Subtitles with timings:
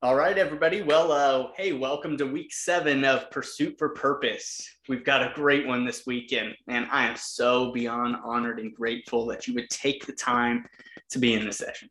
[0.00, 0.80] All right, everybody.
[0.80, 4.64] Well, uh, hey, welcome to week seven of Pursuit for Purpose.
[4.88, 9.26] We've got a great one this weekend, and I am so beyond honored and grateful
[9.26, 10.64] that you would take the time
[11.10, 11.88] to be in this session.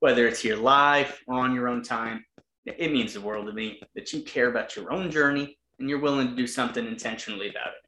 [0.00, 2.26] Whether it's here live or on your own time,
[2.66, 5.98] it means the world to me that you care about your own journey and you're
[5.98, 7.85] willing to do something intentionally about it.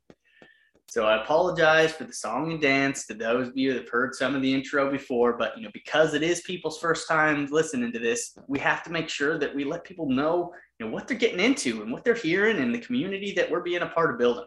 [0.91, 4.15] So I apologize for the song and dance to those of you that have heard
[4.15, 7.93] some of the intro before, but you know, because it is people's first time listening
[7.93, 11.07] to this, we have to make sure that we let people know, you know, what
[11.07, 14.11] they're getting into and what they're hearing and the community that we're being a part
[14.11, 14.47] of building.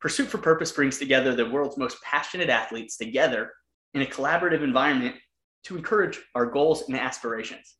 [0.00, 3.50] Pursuit for Purpose brings together the world's most passionate athletes together
[3.94, 5.16] in a collaborative environment
[5.64, 7.74] to encourage our goals and aspirations.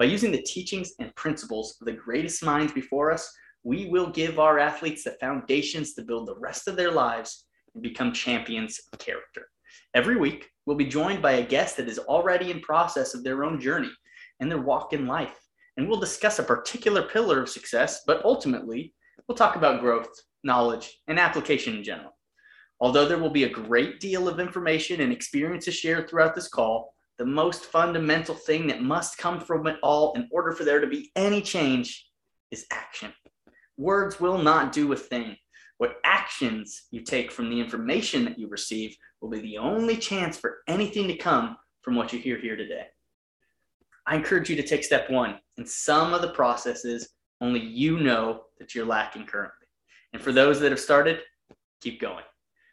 [0.00, 3.32] By using the teachings and principles of the greatest minds before us,
[3.62, 7.82] we will give our athletes the foundations to build the rest of their lives and
[7.82, 9.48] become champions of character.
[9.94, 13.44] Every week, we'll be joined by a guest that is already in process of their
[13.44, 13.90] own journey
[14.40, 15.36] and their walk in life.
[15.76, 18.94] And we'll discuss a particular pillar of success, but ultimately,
[19.26, 20.10] we'll talk about growth,
[20.42, 22.16] knowledge, and application in general.
[22.80, 26.94] Although there will be a great deal of information and experiences shared throughout this call,
[27.18, 30.86] the most fundamental thing that must come from it all in order for there to
[30.86, 32.06] be any change
[32.50, 33.12] is action.
[33.80, 35.38] Words will not do a thing.
[35.78, 40.36] What actions you take from the information that you receive will be the only chance
[40.36, 42.88] for anything to come from what you hear here today.
[44.06, 45.38] I encourage you to take step one.
[45.56, 47.08] In some of the processes,
[47.40, 49.66] only you know that you're lacking currently.
[50.12, 51.20] And for those that have started,
[51.80, 52.24] keep going.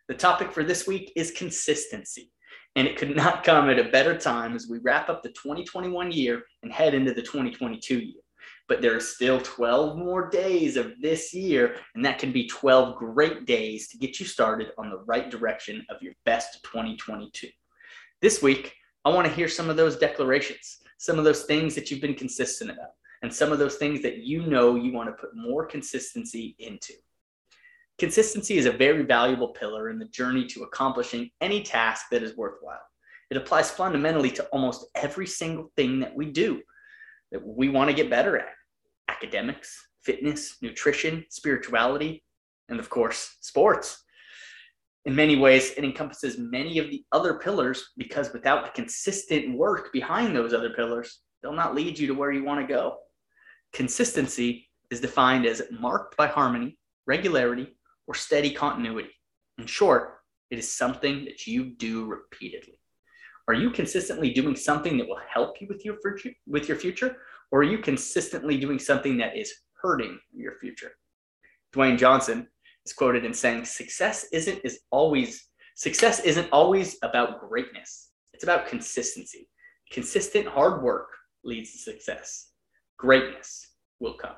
[0.10, 2.34] The topic for this week is consistency.
[2.76, 6.12] And it could not come at a better time as we wrap up the 2021
[6.12, 8.22] year and head into the 2022 year
[8.68, 12.98] but there are still 12 more days of this year, and that can be 12
[12.98, 17.48] great days to get you started on the right direction of your best 2022.
[18.22, 18.74] This week,
[19.06, 22.14] I want to hear some of those declarations, some of those things that you've been
[22.14, 25.66] consistent about, and some of those things that you know you want to put more
[25.66, 26.94] consistency into.
[28.00, 32.36] Consistency is a very valuable pillar in the journey to accomplishing any task that is
[32.36, 32.82] worthwhile.
[33.32, 36.62] It applies fundamentally to almost every single thing that we do
[37.32, 38.50] that we want to get better at
[39.18, 42.24] academics, fitness, nutrition, spirituality,
[42.70, 44.04] and of course, sports.
[45.06, 49.92] In many ways, it encompasses many of the other pillars because without the consistent work
[49.94, 52.98] behind those other pillars, they'll not lead you to where you want to go.
[53.74, 59.12] Consistency is defined as marked by harmony, regularity, or steady continuity.
[59.58, 60.16] In short,
[60.52, 62.80] it is something that you do repeatedly.
[63.48, 67.16] Are you consistently doing something that will help you with your future, with your future,
[67.52, 70.92] or are you consistently doing something that is hurting your future?
[71.74, 72.48] Dwayne Johnson
[72.86, 78.12] is quoted in saying, "Success isn't is always success isn't always about greatness.
[78.34, 79.50] It's about consistency.
[79.92, 81.10] Consistent hard work
[81.44, 82.52] leads to success.
[82.98, 84.36] Greatness will come."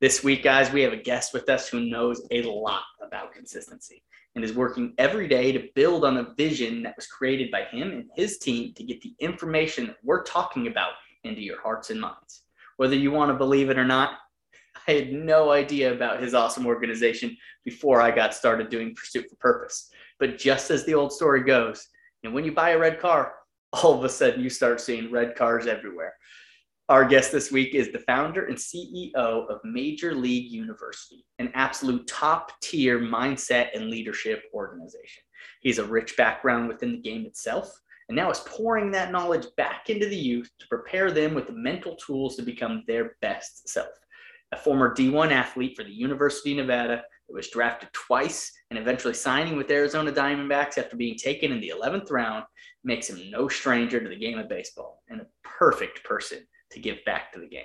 [0.00, 4.02] This week, guys, we have a guest with us who knows a lot about consistency
[4.34, 7.90] and is working every day to build on a vision that was created by him
[7.90, 10.92] and his team to get the information that we're talking about
[11.24, 12.42] into your hearts and minds.
[12.76, 14.18] Whether you want to believe it or not,
[14.88, 19.36] I had no idea about his awesome organization before I got started doing Pursuit for
[19.36, 19.90] Purpose.
[20.18, 21.86] But just as the old story goes,
[22.24, 23.34] and when you buy a red car,
[23.72, 26.14] all of a sudden you start seeing red cars everywhere.
[26.88, 32.06] Our guest this week is the founder and CEO of Major League University, an absolute
[32.08, 35.22] top tier mindset and leadership organization.
[35.60, 37.72] He's a rich background within the game itself,
[38.10, 41.52] and now is pouring that knowledge back into the youth to prepare them with the
[41.52, 43.86] mental tools to become their best self.
[44.50, 49.14] A former D1 athlete for the University of Nevada that was drafted twice and eventually
[49.14, 52.44] signing with Arizona Diamondbacks after being taken in the 11th round
[52.82, 56.40] makes him no stranger to the game of baseball and a perfect person
[56.72, 57.62] to give back to the game.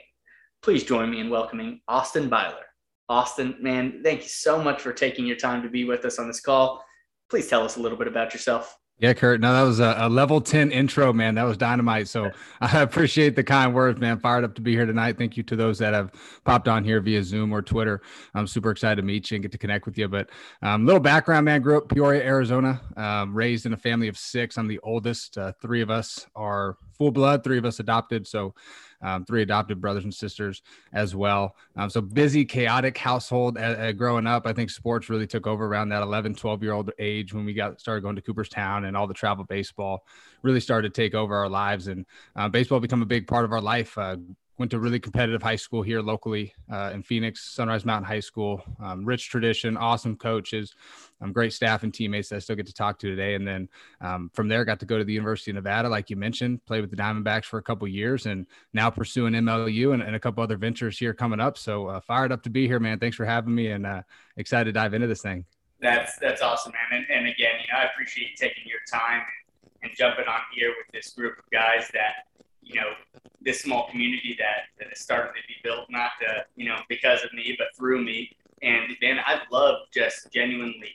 [0.62, 2.66] Please join me in welcoming Austin Byler.
[3.10, 6.28] Austin, man, thank you so much for taking your time to be with us on
[6.28, 6.86] this call.
[7.32, 8.78] Please tell us a little bit about yourself.
[8.98, 9.42] Yeah, Kirk.
[9.42, 11.36] No, that was a, a, level 10 intro, man.
[11.36, 12.08] That was dynamite.
[12.08, 14.20] So I appreciate the kind words, man.
[14.20, 15.18] Fired up to be here tonight.
[15.18, 16.14] Thank you to those that have
[16.46, 18.02] popped on here via Zoom or Twitter.
[18.34, 20.08] I'm super excited to meet you and get to connect with you.
[20.08, 20.30] But
[20.62, 21.62] um, little background, man.
[21.62, 22.80] Grew up Peoria, Arizona.
[22.96, 24.58] Um, raised in a family of six.
[24.58, 25.38] I'm the oldest.
[25.38, 27.44] Uh, three of us are full blood.
[27.44, 28.28] Three of us adopted.
[28.28, 28.54] So
[29.02, 30.62] um, three adopted brothers and sisters
[30.94, 31.56] as well.
[31.76, 34.48] Um, so busy, chaotic household uh, uh, growing up.
[34.48, 37.54] I think sports really took over around that 11, 12 year old age when we
[37.54, 40.06] got started going to Cooperstown and all the travel baseball
[40.42, 42.06] really started to take over our lives and
[42.36, 43.98] uh, baseball become a big part of our life.
[43.98, 44.18] Uh,
[44.58, 48.64] went to really competitive high school here locally uh, in Phoenix, Sunrise Mountain High School.
[48.82, 50.74] Um, rich tradition, awesome coaches,
[51.22, 53.36] um, great staff and teammates that I still get to talk to today.
[53.36, 53.68] And then
[54.00, 56.82] um, from there, got to go to the University of Nevada, like you mentioned, played
[56.82, 60.42] with the Diamondbacks for a couple years, and now pursuing MLU and, and, a couple
[60.42, 61.58] other ventures here coming up.
[61.58, 63.00] So uh, fired up to be here, man.
[63.00, 64.02] Thanks for having me, and uh,
[64.38, 65.46] excited to dive into this thing.
[65.82, 67.00] That's that's awesome, man.
[67.02, 70.40] And, and again, you know, I appreciate you taking your time and, and jumping on
[70.54, 72.26] here with this group of guys that
[72.66, 72.90] you know
[73.42, 77.24] this small community that, that has started to be built not to you know because
[77.24, 80.92] of me but through me and man i love just genuinely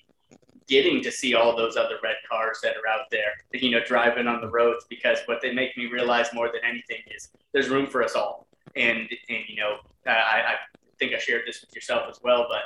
[0.67, 4.27] getting to see all those other red cars that are out there you know driving
[4.27, 7.87] on the roads because what they make me realize more than anything is there's room
[7.87, 8.47] for us all
[8.77, 9.77] and and you know
[10.07, 10.55] i, I
[10.99, 12.63] think i shared this with yourself as well but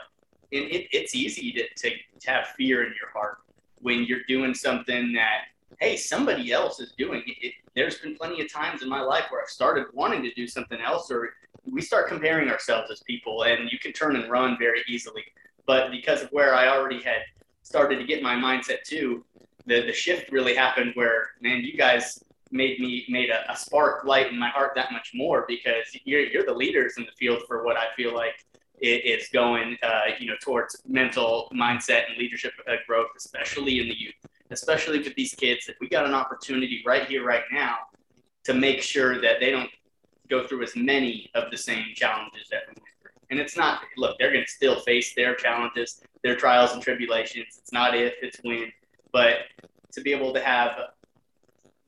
[0.50, 3.38] it, it, it's easy to, to, to have fear in your heart
[3.80, 5.46] when you're doing something that
[5.80, 7.54] hey, somebody else is doing it.
[7.74, 10.80] There's been plenty of times in my life where I've started wanting to do something
[10.80, 11.34] else, or
[11.64, 15.24] we start comparing ourselves as people, and you can turn and run very easily.
[15.66, 17.22] But because of where I already had
[17.62, 19.24] started to get my mindset to,
[19.66, 24.04] the, the shift really happened where, man, you guys made me made a, a spark
[24.04, 27.42] light in my heart that much more because you're, you're the leaders in the field
[27.48, 28.44] for what I feel like
[28.80, 33.98] is going, uh, you know, towards mental mindset and leadership uh, growth, especially in the
[33.98, 34.14] youth
[34.54, 37.76] especially with these kids, if we got an opportunity right here, right now,
[38.44, 39.70] to make sure that they don't
[40.30, 43.10] go through as many of the same challenges that we went through.
[43.30, 47.58] And it's not, look, they're going to still face their challenges, their trials and tribulations.
[47.58, 48.72] It's not if, it's when.
[49.12, 49.40] But
[49.92, 50.72] to be able to have,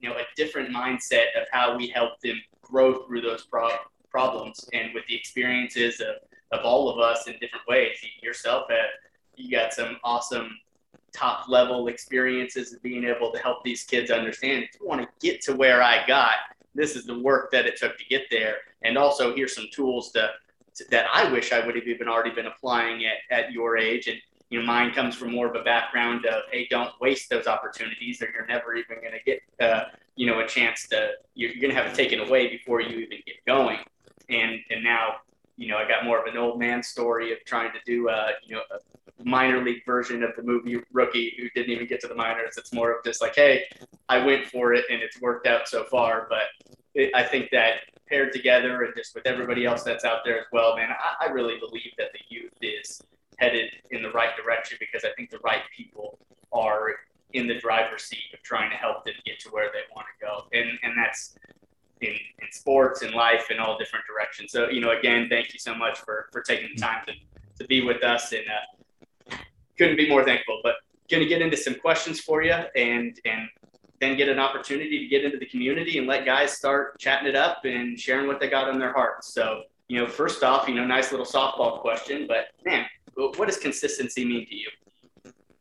[0.01, 3.71] you know, a different mindset of how we help them grow through those pro-
[4.11, 6.17] problems and with the experiences of,
[6.53, 7.97] of all of us in different ways.
[8.23, 8.91] yourself have,
[9.37, 10.51] you got some awesome
[11.17, 15.09] top level experiences of being able to help these kids understand if you want to
[15.21, 16.35] get to where I got,
[16.75, 18.57] this is the work that it took to get there.
[18.83, 20.31] And also here's some tools to,
[20.77, 24.09] to that I wish I would have even already been applying at, at your age.
[24.09, 24.19] And
[24.51, 28.23] you know, mine comes from more of a background of, hey, don't waste those opportunities,
[28.23, 29.85] or you're never even going to get, uh,
[30.15, 31.13] you know, a chance to.
[31.35, 33.79] You're, you're going to have it taken away before you even get going.
[34.29, 35.17] And and now,
[35.57, 38.31] you know, I got more of an old man story of trying to do, uh,
[38.45, 38.63] you know,
[39.25, 42.57] minor league version of the movie Rookie who didn't even get to the minors.
[42.57, 43.65] It's more of just like, hey,
[44.09, 46.27] I went for it and it's worked out so far.
[46.29, 46.45] But
[46.95, 50.47] it, I think that paired together and just with everybody else that's out there as
[50.53, 53.01] well, man, I, I really believe that the youth is
[53.39, 56.19] headed in the right direction because I think the right people
[56.53, 56.91] are
[57.33, 60.27] in the driver's seat of trying to help them get to where they want to
[60.27, 60.47] go.
[60.53, 61.37] And, and that's
[62.01, 64.53] in, in sports and life in all different directions.
[64.53, 67.13] So, you know, again, thank you so much for, for taking the time to,
[67.59, 68.76] to be with us and, uh,
[69.79, 70.61] couldn't be more thankful.
[70.63, 70.75] But
[71.11, 73.49] going to get into some questions for you and and
[74.01, 77.37] then get an opportunity to get into the community and let guys start chatting it
[77.37, 79.33] up and sharing what they got on their hearts.
[79.33, 82.85] So, you know, first off, you know, nice little softball question, but man,
[83.15, 84.69] what does consistency mean to you?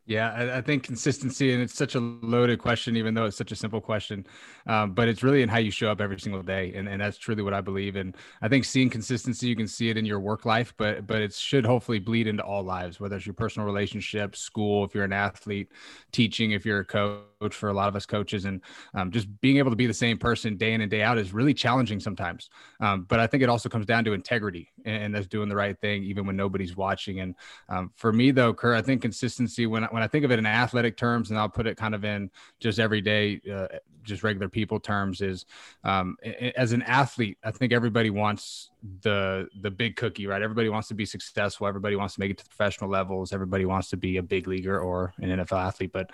[0.04, 3.50] Yeah, I, I, think consistency, and it's such a loaded question, even though it's such
[3.50, 4.24] a simple question.
[4.66, 7.18] Um, but it's really in how you show up every single day, and, and that's
[7.18, 7.96] truly what I believe.
[7.96, 11.22] And I think seeing consistency, you can see it in your work life, but but
[11.22, 15.04] it should hopefully bleed into all lives, whether it's your personal relationships, school, if you're
[15.04, 15.70] an athlete,
[16.12, 17.22] teaching, if you're a coach.
[17.50, 18.62] For a lot of us coaches, and
[18.94, 21.34] um, just being able to be the same person day in and day out is
[21.34, 22.48] really challenging sometimes.
[22.80, 25.54] Um, but I think it also comes down to integrity, and, and, that's doing the
[25.54, 27.20] right thing even when nobody's watching.
[27.20, 27.34] And
[27.68, 30.46] um, for me, though, Kirk, I think consistency when when I think of it in
[30.46, 33.66] athletic terms, and I'll put it kind of in just everyday, uh,
[34.02, 35.44] just regular people terms, is
[35.84, 36.16] um,
[36.56, 38.70] as an athlete, I think everybody wants
[39.02, 40.40] the the big cookie, right?
[40.40, 41.66] Everybody wants to be successful.
[41.66, 43.34] Everybody wants to make it to professional levels.
[43.34, 45.92] Everybody wants to be a big leaguer or an NFL athlete.
[45.92, 46.10] But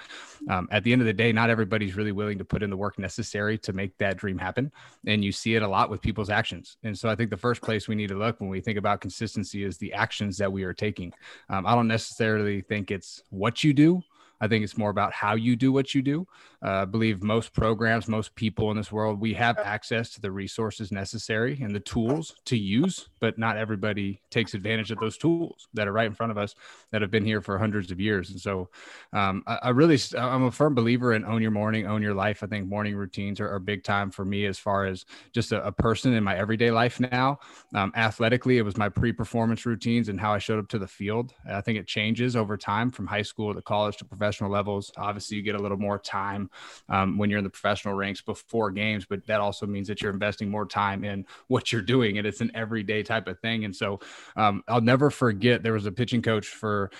[0.50, 2.76] um, at the end of the day, not everybody's really willing to put in the
[2.76, 4.72] work necessary to make that dream happen.
[5.06, 6.78] And you see it a lot with people's actions.
[6.82, 9.00] And so I think the first place we need to look when we think about
[9.00, 11.12] consistency is the actions that we are taking.
[11.48, 14.02] Um, I don't necessarily think it's what you do.
[14.42, 16.26] I think it's more about how you do what you do.
[16.64, 20.32] Uh, I believe most programs, most people in this world, we have access to the
[20.32, 25.68] resources necessary and the tools to use, but not everybody takes advantage of those tools
[25.74, 26.56] that are right in front of us
[26.90, 28.30] that have been here for hundreds of years.
[28.30, 28.68] And so
[29.12, 32.42] um, I, I, really, I'm a firm believer in own your morning, own your life.
[32.42, 35.64] I think morning routines are, are big time for me as far as just a,
[35.64, 37.38] a person in my everyday life now.
[37.74, 40.88] Um, athletically, it was my pre performance routines and how I showed up to the
[40.88, 41.32] field.
[41.48, 44.90] I think it changes over time from high school to college to professional levels.
[44.96, 46.50] Obviously, you get a little more time
[46.88, 50.12] um, when you're in the professional ranks before games, but that also means that you're
[50.12, 53.64] investing more time in what you're doing, and it's an everyday type of thing.
[53.64, 54.00] And so
[54.36, 56.90] um, I'll never forget there was a pitching coach for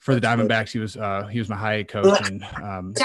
[0.00, 0.72] for the Diamondbacks.
[0.72, 2.94] He was uh, he was my high coach, and um,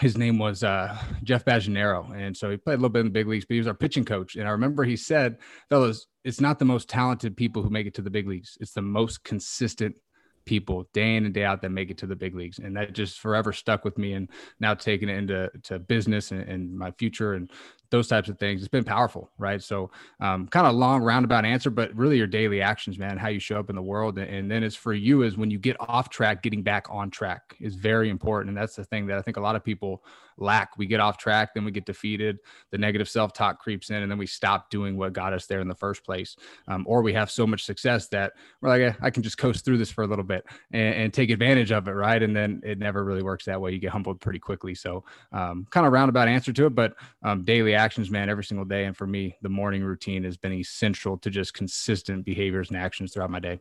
[0.00, 2.16] his name was uh, Jeff Bajenaru.
[2.16, 3.74] And so he played a little bit in the big leagues, but he was our
[3.74, 4.36] pitching coach.
[4.36, 5.38] And I remember he said,
[5.68, 8.56] fellas, it's not the most talented people who make it to the big leagues.
[8.60, 9.94] It's the most consistent
[10.44, 12.58] people day in and day out that make it to the big leagues.
[12.58, 14.28] And that just forever stuck with me and
[14.60, 17.50] now taking it into to business and, and my future and
[17.92, 18.62] those types of things.
[18.62, 19.62] It's been powerful, right?
[19.62, 23.38] So, um, kind of long roundabout answer, but really your daily actions, man, how you
[23.38, 26.08] show up in the world, and then it's for you is when you get off
[26.08, 29.36] track, getting back on track is very important, and that's the thing that I think
[29.36, 30.02] a lot of people
[30.38, 30.76] lack.
[30.76, 32.38] We get off track, then we get defeated.
[32.70, 35.60] The negative self talk creeps in, and then we stop doing what got us there
[35.60, 36.36] in the first place.
[36.68, 39.78] Um, or we have so much success that we're like, I can just coast through
[39.78, 42.22] this for a little bit and, and, take advantage of it, right?
[42.22, 43.72] And then it never really works that way.
[43.72, 44.74] You get humbled pretty quickly.
[44.74, 48.64] So, um, kind of roundabout answer to it, but um, daily actions, man, every single
[48.64, 48.84] day.
[48.84, 53.12] And for me, the morning routine has been essential to just consistent behaviors and actions
[53.12, 53.60] throughout my day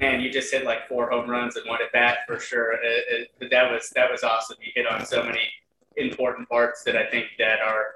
[0.00, 2.74] man, you just hit like four home runs and one at bat for sure.
[2.74, 2.80] Uh, uh,
[3.10, 4.56] it, it, that was that was awesome.
[4.60, 5.50] You hit on so many
[5.96, 7.86] important parts that I think that are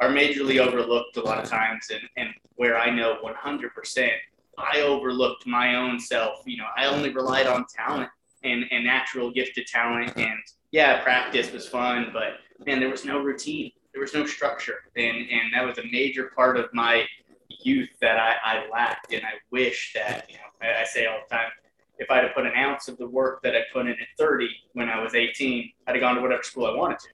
[0.00, 4.10] are majorly overlooked a lot of times, and and where I know 100%
[4.58, 6.42] I overlooked my own self.
[6.46, 8.10] You know, I only relied on talent
[8.42, 10.38] and and natural gifted talent, and
[10.70, 15.16] yeah, practice was fun, but man, there was no routine, there was no structure, and
[15.16, 17.04] and that was a major part of my
[17.48, 21.18] youth that I, I lacked, and I wish that you know I, I say all
[21.28, 21.50] the time
[21.98, 24.48] if I'd have put an ounce of the work that I put in at 30
[24.74, 27.08] when I was 18, I'd have gone to whatever school I wanted to.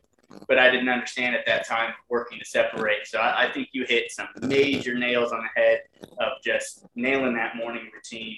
[0.46, 3.06] But I didn't understand at that time working to separate.
[3.06, 5.84] So I, I, think you hit some major nails on the head
[6.18, 8.36] of just nailing that morning routine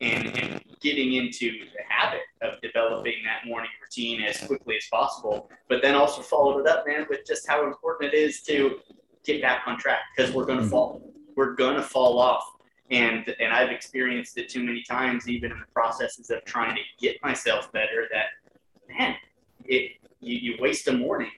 [0.00, 5.50] and, and getting into the habit of developing that morning routine as quickly as possible.
[5.68, 8.78] But then also followed it up, man, with just how important it is to
[9.24, 10.70] get back on track because we're going to mm-hmm.
[10.70, 11.12] fall.
[11.36, 12.44] We're going to fall off.
[12.90, 16.82] And, and I've experienced it too many times, even in the processes of trying to
[16.98, 18.26] get myself better, that
[18.88, 19.14] man,
[19.66, 21.30] it you, you waste a morning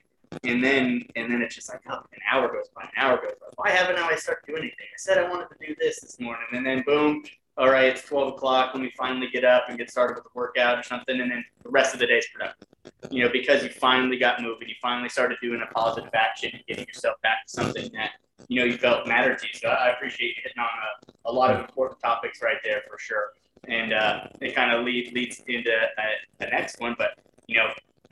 [0.43, 3.33] and then and then it's just like oh, an hour goes by, an hour goes
[3.39, 3.47] by.
[3.55, 4.85] Why haven't I started doing anything?
[4.93, 7.23] I said I wanted to do this this morning, and then boom,
[7.57, 8.73] all right, it's twelve o'clock.
[8.73, 11.43] when we finally get up and get started with the workout or something, and then
[11.63, 12.67] the rest of the day is productive.
[13.09, 16.65] You know, because you finally got moving, you finally started doing a positive action and
[16.65, 18.11] getting yourself back to something that
[18.47, 19.53] you know you felt mattered to you.
[19.53, 22.97] So I appreciate you hitting on a, a lot of important topics right there for
[22.97, 23.31] sure,
[23.67, 26.01] and uh, it kind of lead, leads into uh,
[26.39, 27.69] the next one, but you know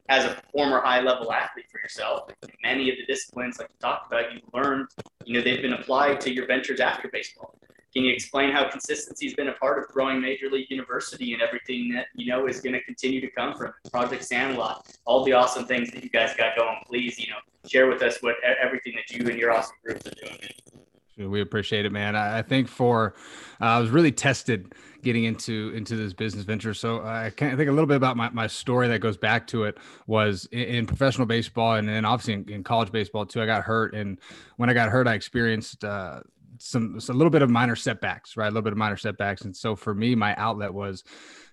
[0.09, 2.29] as a former high level athlete for yourself,
[2.63, 4.87] many of the disciplines like you talked about, you've learned,
[5.23, 7.55] you know, they've been applied to your ventures after baseball.
[7.93, 11.41] Can you explain how consistency has been a part of growing Major League University and
[11.41, 15.33] everything that you know is going to continue to come from Project Sandlot, all the
[15.33, 16.77] awesome things that you guys got going?
[16.85, 17.37] Please, you know,
[17.67, 21.31] share with us what everything that you and your awesome groups are doing.
[21.31, 22.15] We appreciate it, man.
[22.15, 23.15] I think for
[23.59, 26.73] uh, I was really tested getting into into this business venture.
[26.73, 29.63] So I can think a little bit about my, my story that goes back to
[29.63, 29.77] it
[30.07, 33.41] was in, in professional baseball and then obviously in, in, college baseball too.
[33.41, 34.19] I got hurt, and
[34.57, 36.21] when I got hurt, I experienced uh,
[36.57, 38.47] some a little bit of minor setbacks, right?
[38.47, 41.03] A little bit of minor setbacks, and so for me, my outlet was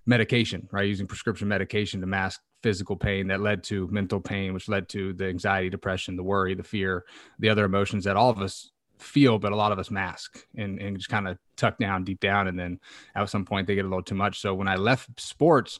[0.07, 0.89] medication, right?
[0.89, 5.13] Using prescription medication to mask physical pain that led to mental pain, which led to
[5.13, 7.05] the anxiety, depression, the worry, the fear,
[7.39, 10.81] the other emotions that all of us feel, but a lot of us mask and,
[10.81, 12.49] and just kind of tuck down deep down.
[12.49, 12.81] And then
[13.15, 14.41] at some point they get a little too much.
[14.41, 15.79] So when I left sports,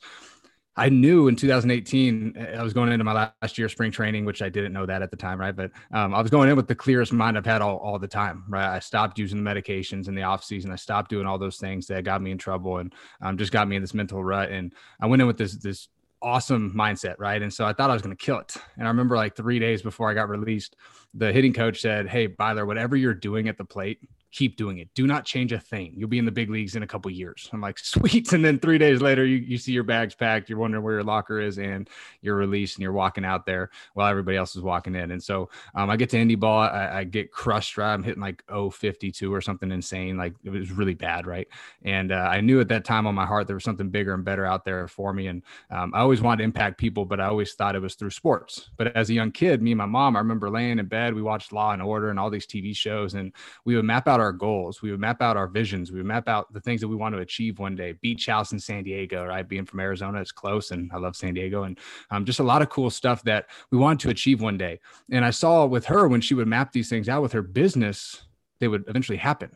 [0.79, 4.51] I knew in 2018 I was going into my last year spring training, which I
[4.51, 5.57] didn't know that at the time, right?
[5.57, 8.07] But um, I was going in with the clearest mind I've had all, all the
[8.07, 8.75] time, right?
[8.75, 10.71] I stopped using the medications in the off season.
[10.71, 12.93] I stopped doing all those things that got me in trouble and
[13.23, 14.51] um, just got me in this mental rut.
[14.51, 15.89] And I went in with this this
[16.27, 17.41] awesome mindset, right?
[17.41, 18.57] And so I thought I was going to kill it.
[18.77, 20.75] And I remember like three days before I got released,
[21.15, 24.01] the hitting coach said, Hey, Byler, whatever you're doing at the plate,
[24.33, 24.89] keep doing it.
[24.95, 25.95] Do not change a thing.
[25.97, 27.49] You'll be in the big leagues in a couple years.
[27.53, 28.33] I'm like, sweet.
[28.37, 30.51] And then three days later, you, you see your bags packed.
[30.51, 31.89] You're wondering where your locker is and
[32.21, 35.13] you're released and you're walking out there while everybody else is walking in.
[35.13, 36.61] And so um, I get to indie ball.
[36.61, 37.79] I, I get crushed.
[37.79, 37.95] Right?
[37.95, 40.19] I'm hitting like 052 or something insane.
[40.19, 41.27] Like it was really bad.
[41.27, 41.49] Right.
[41.83, 44.25] And uh, I knew at that time on my heart, there was something bigger and
[44.25, 45.29] better out there for me.
[45.29, 48.11] And um, I always wanted to impact people, but I always thought it was through
[48.11, 48.71] sports.
[48.77, 51.23] But as a young kid, me and my mom, I remember laying in bed, we
[51.23, 53.33] watched Law and Order and all these TV shows, and
[53.65, 54.83] we would map out our goals.
[54.83, 55.91] We would map out our visions.
[55.91, 57.93] We would map out the things that we want to achieve one day.
[57.93, 59.49] Beach house in San Diego, right?
[59.49, 61.79] Being from Arizona, it's close, and I love San Diego, and
[62.11, 64.81] um, just a lot of cool stuff that we wanted to achieve one day.
[65.11, 68.23] And I saw with her when she would map these things out with her business,
[68.61, 69.51] they would eventually happen.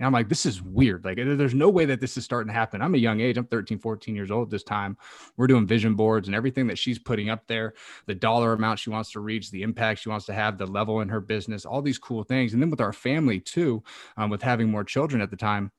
[0.00, 1.04] And I'm like, this is weird.
[1.04, 2.80] Like, there's no way that this is starting to happen.
[2.80, 3.36] I'm a young age.
[3.36, 4.96] I'm 13, 14 years old this time.
[5.36, 7.74] We're doing vision boards and everything that she's putting up there,
[8.06, 11.02] the dollar amount she wants to reach, the impact she wants to have, the level
[11.02, 12.54] in her business, all these cool things.
[12.54, 13.82] And then with our family too,
[14.16, 15.70] um, with having more children at the time,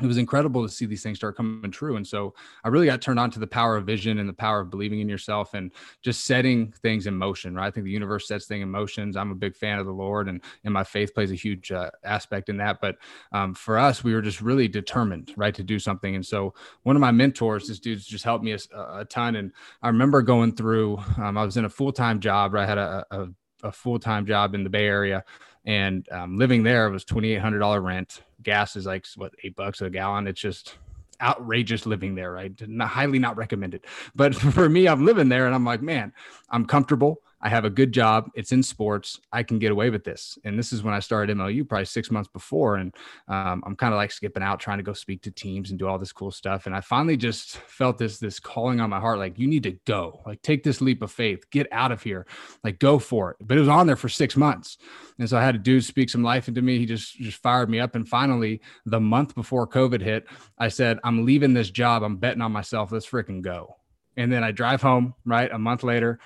[0.00, 1.96] it was incredible to see these things start coming true.
[1.96, 4.60] And so I really got turned on to the power of vision and the power
[4.60, 7.66] of believing in yourself and just setting things in motion, right?
[7.66, 9.16] I think the universe sets things in motions.
[9.16, 11.90] I'm a big fan of the Lord and, and my faith plays a huge uh,
[12.04, 12.80] aspect in that.
[12.80, 12.96] But
[13.32, 16.14] um, for us, we were just really determined, right, to do something.
[16.14, 19.36] And so one of my mentors, this dude's just helped me a, a ton.
[19.36, 19.52] And
[19.82, 22.64] I remember going through, um, I was in a full-time job, right?
[22.64, 23.28] I had a, a,
[23.62, 25.24] a full-time job in the Bay Area
[25.64, 30.26] and um, living there was $2,800 rent gas is like what eight bucks a gallon.
[30.26, 30.76] It's just
[31.20, 32.52] outrageous living there, right?
[32.66, 33.84] Not, highly not recommended.
[34.14, 36.12] But for me, I'm living there and I'm like, man,
[36.48, 37.20] I'm comfortable.
[37.42, 38.30] I have a good job.
[38.34, 39.18] It's in sports.
[39.32, 40.38] I can get away with this.
[40.44, 42.76] And this is when I started MLU probably six months before.
[42.76, 42.94] And
[43.28, 45.88] um, I'm kind of like skipping out, trying to go speak to teams and do
[45.88, 46.66] all this cool stuff.
[46.66, 49.78] And I finally just felt this, this calling on my heart, like, you need to
[49.86, 52.26] go, like, take this leap of faith, get out of here,
[52.62, 53.36] like, go for it.
[53.40, 54.76] But it was on there for six months.
[55.18, 56.78] And so I had a dude speak some life into me.
[56.78, 57.94] He just, just fired me up.
[57.94, 60.26] And finally, the month before COVID hit,
[60.58, 62.02] I said, I'm leaving this job.
[62.02, 62.92] I'm betting on myself.
[62.92, 63.76] Let's freaking go.
[64.16, 65.50] And then I drive home, right?
[65.50, 66.18] A month later,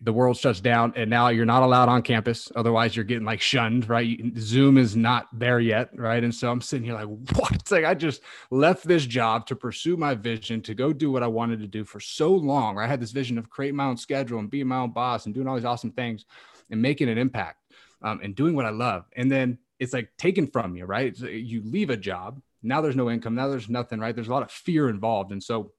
[0.00, 2.52] the world shuts down and now you're not allowed on campus.
[2.54, 4.20] Otherwise you're getting like shunned right?
[4.38, 6.22] Zoom is not there yet right?
[6.22, 7.52] And so i'm sitting here like what?
[7.54, 11.22] It's like i just left this job to pursue my vision to go do what
[11.22, 12.84] i wanted to do for so long right?
[12.84, 15.34] i had this vision of creating my own schedule and being my own boss and
[15.34, 16.24] doing all these awesome things
[16.70, 17.58] and making an impact
[18.02, 19.04] um, and doing what i love.
[19.16, 21.16] And then it's like taken from you right?
[21.16, 22.40] So you leave a job.
[22.62, 23.34] Now there's no income.
[23.34, 24.14] Now there's nothing right?
[24.14, 25.32] There's a lot of fear involved.
[25.32, 25.72] And so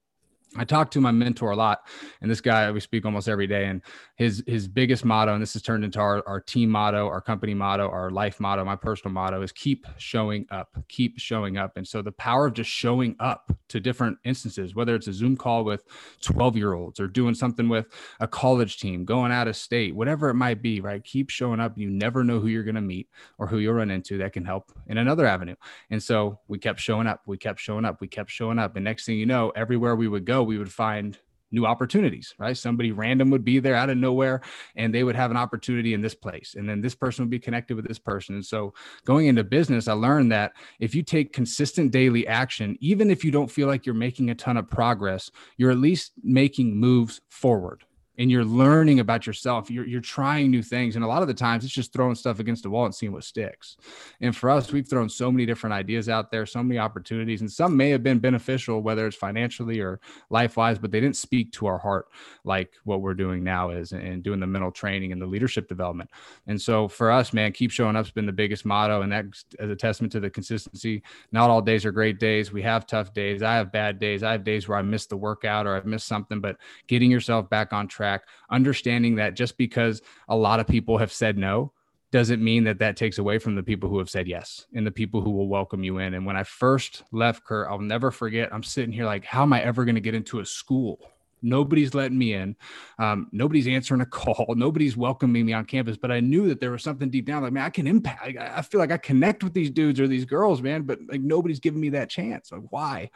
[0.58, 1.88] I talk to my mentor a lot,
[2.22, 3.66] and this guy we speak almost every day.
[3.66, 3.82] And
[4.16, 7.54] his his biggest motto, and this has turned into our, our team motto, our company
[7.54, 11.78] motto, our life motto, my personal motto is keep showing up, keep showing up.
[11.78, 15.38] And so the power of just showing up to different instances, whether it's a Zoom
[15.38, 15.84] call with
[16.22, 17.88] 12 year olds or doing something with
[18.20, 21.04] a college team, going out of state, whatever it might be, right?
[21.04, 21.78] Keep showing up.
[21.78, 24.46] You never know who you're going to meet or who you'll run into that can
[24.46, 25.56] help in another avenue.
[25.92, 28.76] And so we kept showing up, we kept showing up, we kept showing up.
[28.76, 31.18] And next thing you know, everywhere we would go, we would find
[31.52, 32.56] new opportunities, right?
[32.56, 34.42] Somebody random would be there out of nowhere
[34.76, 36.56] and they would have an opportunity in this place.
[36.56, 38.36] And then this person would be connected with this person.
[38.36, 38.74] And so
[39.06, 43.32] going into business, I learned that if you take consistent daily action, even if you
[43.32, 47.84] don't feel like you're making a ton of progress, you're at least making moves forward
[48.20, 49.72] and you're learning about yourself.
[49.72, 50.96] You're, you're trying new things.
[50.96, 53.14] And a lot of the times it's just throwing stuff against the wall and seeing
[53.14, 53.78] what sticks.
[54.20, 57.52] And for us, we've thrown so many different ideas out there, so many opportunities, and
[57.52, 61.54] some may have been beneficial, whether it's financially or life wise, but they didn't speak
[61.54, 62.08] to our heart
[62.44, 66.10] like what we're doing now is and doing the mental training and the leadership development.
[66.48, 69.02] And so for us, man, keep showing up has been the biggest motto.
[69.02, 71.04] And that's as a testament to the consistency.
[71.32, 72.52] Not all days are great days.
[72.52, 73.42] We have tough days.
[73.44, 74.24] I have bad days.
[74.24, 77.50] I have days where I miss the workout or I've missed something, but getting yourself
[77.50, 81.72] back on track track, understanding that just because a lot of people have said no
[82.12, 84.92] doesn't mean that that takes away from the people who have said yes and the
[84.92, 86.16] people who will welcome you in.
[86.16, 89.54] And when I first left Kirk, I'll never forget, I'm sitting here like, how am
[89.54, 91.00] I ever going to get into a school?
[91.42, 92.56] Nobody's letting me in.
[92.98, 94.48] Um, nobody's answering a call.
[94.58, 95.96] Nobody's welcoming me on campus.
[95.96, 97.44] But I knew that there was something deep down.
[97.44, 98.22] Like, man, I can impact.
[98.22, 100.82] I, I feel like I connect with these dudes or these girls, man.
[100.82, 102.52] But like nobody's giving me that chance.
[102.52, 103.12] Like, why?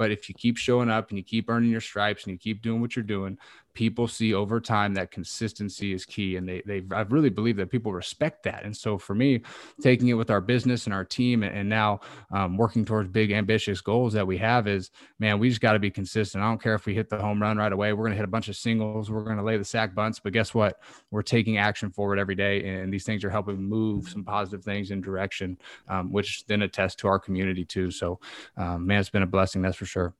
[0.00, 2.62] But if you keep showing up and you keep earning your stripes and you keep
[2.62, 3.36] doing what you're doing,
[3.74, 7.70] people see over time that consistency is key and they they I really believe that
[7.70, 8.64] people respect that.
[8.64, 9.42] And so for me
[9.80, 12.00] taking it with our business and our team and, now
[12.32, 15.78] um, working towards big ambitious goals that we have is man we just got to
[15.78, 16.42] be consistent.
[16.42, 18.24] I don't care if we hit the home run right away we're going to hit
[18.24, 20.80] a bunch of singles we're going to lay the sac bunts but guess what?
[21.12, 24.90] We're taking action forward every day and these things are helping move some positive things
[24.90, 27.92] in direction um, which then attests to our community too.
[27.92, 28.18] So
[28.56, 30.14] um, man it's been a blessing that's for sure.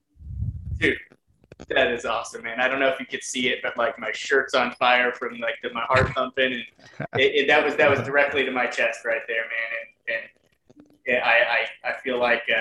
[0.78, 0.96] Dude,
[1.68, 2.60] that is awesome, man.
[2.60, 5.38] I don't know if you could see it, but like my shirt's on fire from
[5.38, 6.64] like the, my heart thumping, and
[7.20, 10.18] it, it, that was that was directly to my chest right there, man.
[11.06, 12.60] And, and I, I I feel like uh,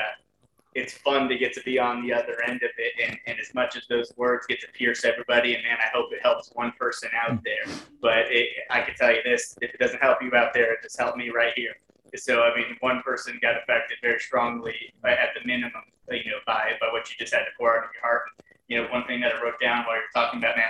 [0.75, 3.53] it's fun to get to be on the other end of it, and, and as
[3.53, 6.71] much as those words get to pierce everybody, and man, I hope it helps one
[6.79, 7.73] person out there.
[8.01, 10.79] But it, I can tell you this: if it doesn't help you out there, it
[10.83, 11.75] just helped me right here.
[12.15, 16.73] So I mean, one person got affected very strongly at the minimum, you know, by
[16.79, 18.23] by what you just had to pour out of your heart
[18.69, 20.69] you know, one thing that I wrote down while you're talking about, man,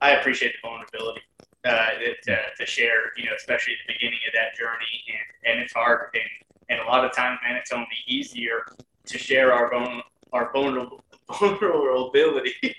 [0.00, 1.20] I appreciate the vulnerability
[1.64, 1.90] uh,
[2.24, 5.04] to, to share, you know, especially at the beginning of that journey.
[5.08, 6.14] And, and it's hard.
[6.14, 6.22] And,
[6.70, 8.64] and a lot of times, man, it's only easier
[9.06, 11.04] to share our, own our vulnerable,
[11.38, 12.54] vulnerability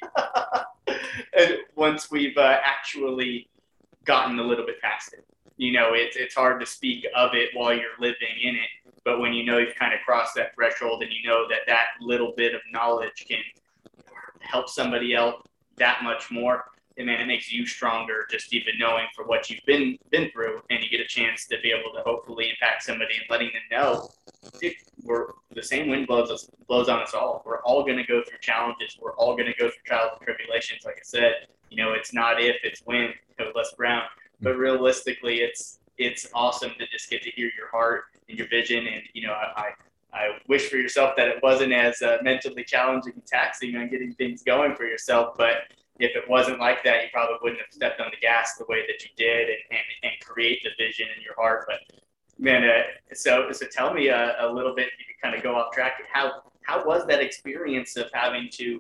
[0.88, 3.50] and once we've uh, actually
[4.06, 5.26] gotten a little bit past it.
[5.58, 8.94] You know, it's, it's hard to speak of it while you're living in it.
[9.04, 11.86] But when you know you've kind of crossed that threshold and you know that that
[12.02, 13.40] little bit of knowledge can
[14.48, 15.42] help somebody else
[15.78, 16.66] that much more.
[16.98, 20.62] And then it makes you stronger just even knowing for what you've been been through,
[20.72, 23.62] and you get a chance to be able to hopefully impact somebody and letting them
[23.72, 24.10] know
[25.04, 27.44] we're the same wind blows us blows on us all.
[27.46, 28.98] We're all going to go through challenges.
[29.00, 30.86] We're all going to go through trials and tribulations.
[30.86, 31.34] Like I said,
[31.70, 33.14] you know, it's not if, it's when.
[33.56, 34.04] Les Brown.
[34.42, 34.62] But mm-hmm.
[34.62, 38.88] realistically, it's it's awesome to just get to hear your heart and your vision.
[38.88, 39.70] And you know, I I
[40.48, 44.44] wish for yourself that it wasn't as uh, mentally challenging and taxing on getting things
[44.44, 45.36] going for yourself.
[45.38, 48.66] But if it wasn't like that, you probably wouldn't have stepped on the gas the
[48.70, 51.66] way that you did and, and, and create the vision in your heart.
[51.68, 51.80] But
[52.40, 54.90] man, uh, so so tell me a, a little bit.
[55.00, 55.94] You kind of go off track.
[56.12, 58.80] How how was that experience of having to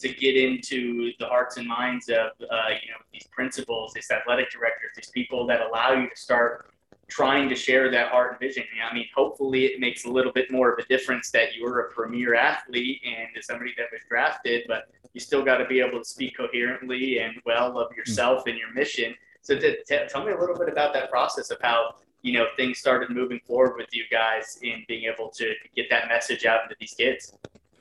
[0.00, 4.50] to get into the hearts and minds of uh, you know these principals, these athletic
[4.50, 6.70] directors, these people that allow you to start
[7.10, 8.64] trying to share that heart and vision.
[8.88, 11.90] I mean, hopefully it makes a little bit more of a difference that you're a
[11.92, 16.04] premier athlete and somebody that was drafted, but you still got to be able to
[16.04, 17.98] speak coherently and well of hmm.
[17.98, 19.14] yourself and your mission.
[19.42, 22.46] So to, to, tell me a little bit about that process of how you know
[22.56, 26.62] things started moving forward with you guys in being able to get that message out
[26.64, 27.34] into these kids.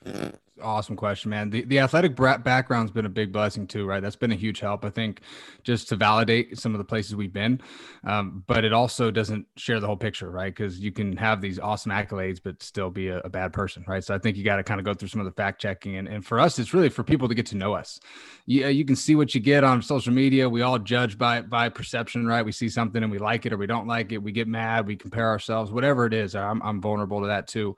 [0.05, 0.29] Hmm.
[0.61, 1.49] Awesome question, man.
[1.49, 4.01] The the athletic background's been a big blessing too, right?
[4.01, 5.21] That's been a huge help, I think,
[5.63, 7.61] just to validate some of the places we've been.
[8.03, 10.53] Um, but it also doesn't share the whole picture, right?
[10.53, 14.03] Because you can have these awesome accolades, but still be a, a bad person, right?
[14.03, 15.95] So I think you got to kind of go through some of the fact checking,
[15.97, 17.99] and, and for us, it's really for people to get to know us.
[18.45, 20.49] Yeah, you can see what you get on social media.
[20.49, 22.43] We all judge by by perception, right?
[22.43, 24.17] We see something and we like it or we don't like it.
[24.23, 26.35] We get mad, we compare ourselves, whatever it is.
[26.35, 27.75] I'm I'm vulnerable to that too.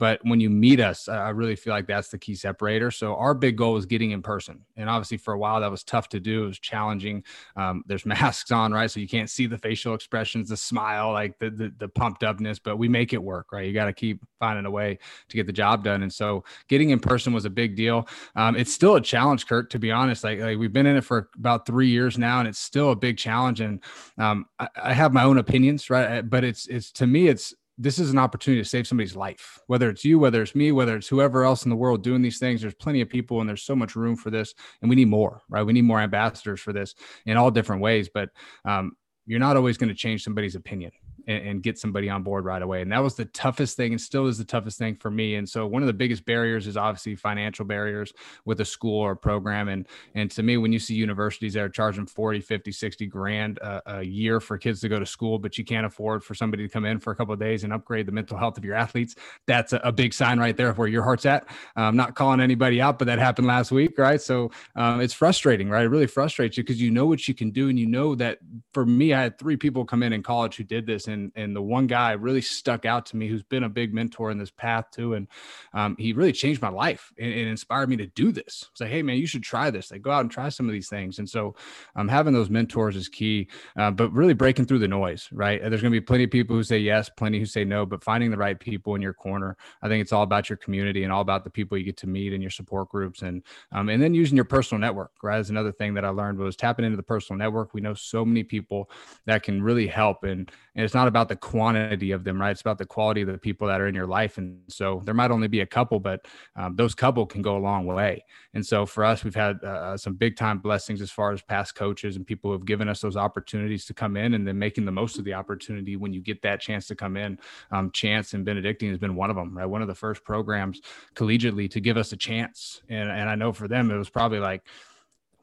[0.00, 2.90] But when you meet us, I really feel like that's the key separator.
[2.90, 5.82] So our big goal was getting in person, and obviously for a while that was
[5.82, 6.44] tough to do.
[6.44, 7.24] It was challenging.
[7.56, 8.90] Um, there's masks on, right?
[8.90, 12.58] So you can't see the facial expressions, the smile, like the the, the pumped upness.
[12.58, 13.66] But we make it work, right?
[13.66, 16.02] You got to keep finding a way to get the job done.
[16.02, 18.08] And so getting in person was a big deal.
[18.36, 19.70] Um, it's still a challenge, Kirk.
[19.70, 22.48] To be honest, like, like, we've been in it for about three years now, and
[22.48, 23.60] it's still a big challenge.
[23.60, 23.82] And
[24.18, 26.22] um, I, I have my own opinions, right?
[26.22, 29.88] But it's it's to me, it's this is an opportunity to save somebody's life, whether
[29.88, 32.60] it's you, whether it's me, whether it's whoever else in the world doing these things.
[32.60, 34.54] There's plenty of people and there's so much room for this.
[34.82, 35.62] And we need more, right?
[35.62, 38.10] We need more ambassadors for this in all different ways.
[38.12, 38.28] But
[38.66, 38.92] um,
[39.24, 40.92] you're not always going to change somebody's opinion
[41.30, 42.82] and, and, get somebody on board right away.
[42.82, 45.36] And that was the toughest thing and still is the toughest thing for me.
[45.36, 48.12] And so one of the biggest barriers is obviously financial barriers
[48.44, 49.68] with a school or a program.
[49.68, 53.58] And, and to me, when you see universities that are charging 40, 50, 60 grand
[53.58, 56.66] a, a year for kids to go to school, but you can't afford for somebody
[56.66, 58.74] to come in for a couple of days and upgrade the mental health of your
[58.74, 59.14] athletes,
[59.46, 61.46] that's a, a big sign right there of where your heart's at.
[61.76, 64.20] I'm not calling anybody out, but that happened last week, right?
[64.20, 65.84] So um, it's frustrating, right?
[65.84, 67.68] It really frustrates you because you know what you can do.
[67.68, 68.38] And you know that
[68.72, 71.54] for me, I had three people come in in college who did this and and
[71.54, 74.50] the one guy really stuck out to me who's been a big mentor in this
[74.50, 75.28] path too and
[75.74, 78.70] um, he really changed my life and, and, inspired me to do this.
[78.74, 79.90] Say hey man you should try this.
[79.90, 81.54] Like go out and try some of these things and so
[81.96, 85.60] um, having those mentors is key uh, but really breaking through the noise right?
[85.60, 88.04] There's going to be plenty of people who say yes plenty who say no but
[88.04, 91.12] finding the right people in your corner i think it's all about your community and
[91.12, 94.02] all about the people you get to meet in your support groups and um, and
[94.02, 95.48] then using your personal network right?
[95.48, 97.74] Another thing that i learned was tapping into the personal network.
[97.74, 98.90] We know so many people
[99.26, 102.50] that can really help and and it's not about the quantity of them, right?
[102.50, 104.38] It's about the quality of the people that are in your life.
[104.38, 107.58] And so there might only be a couple, but um, those couple can go a
[107.58, 108.24] long way.
[108.54, 111.74] And so for us, we've had uh, some big time blessings as far as past
[111.74, 114.84] coaches and people who have given us those opportunities to come in and then making
[114.84, 117.38] the most of the opportunity when you get that chance to come in.
[117.70, 119.66] Um, Chance and Benedictine has been one of them, right?
[119.66, 120.80] One of the first programs
[121.14, 122.82] collegiately to give us a chance.
[122.88, 124.62] And, and I know for them, it was probably like,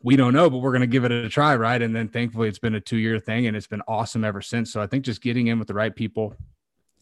[0.04, 1.82] we don't know, but we're going to give it a try, right?
[1.82, 4.72] And then thankfully, it's been a two year thing and it's been awesome ever since.
[4.72, 6.36] So I think just getting in with the right people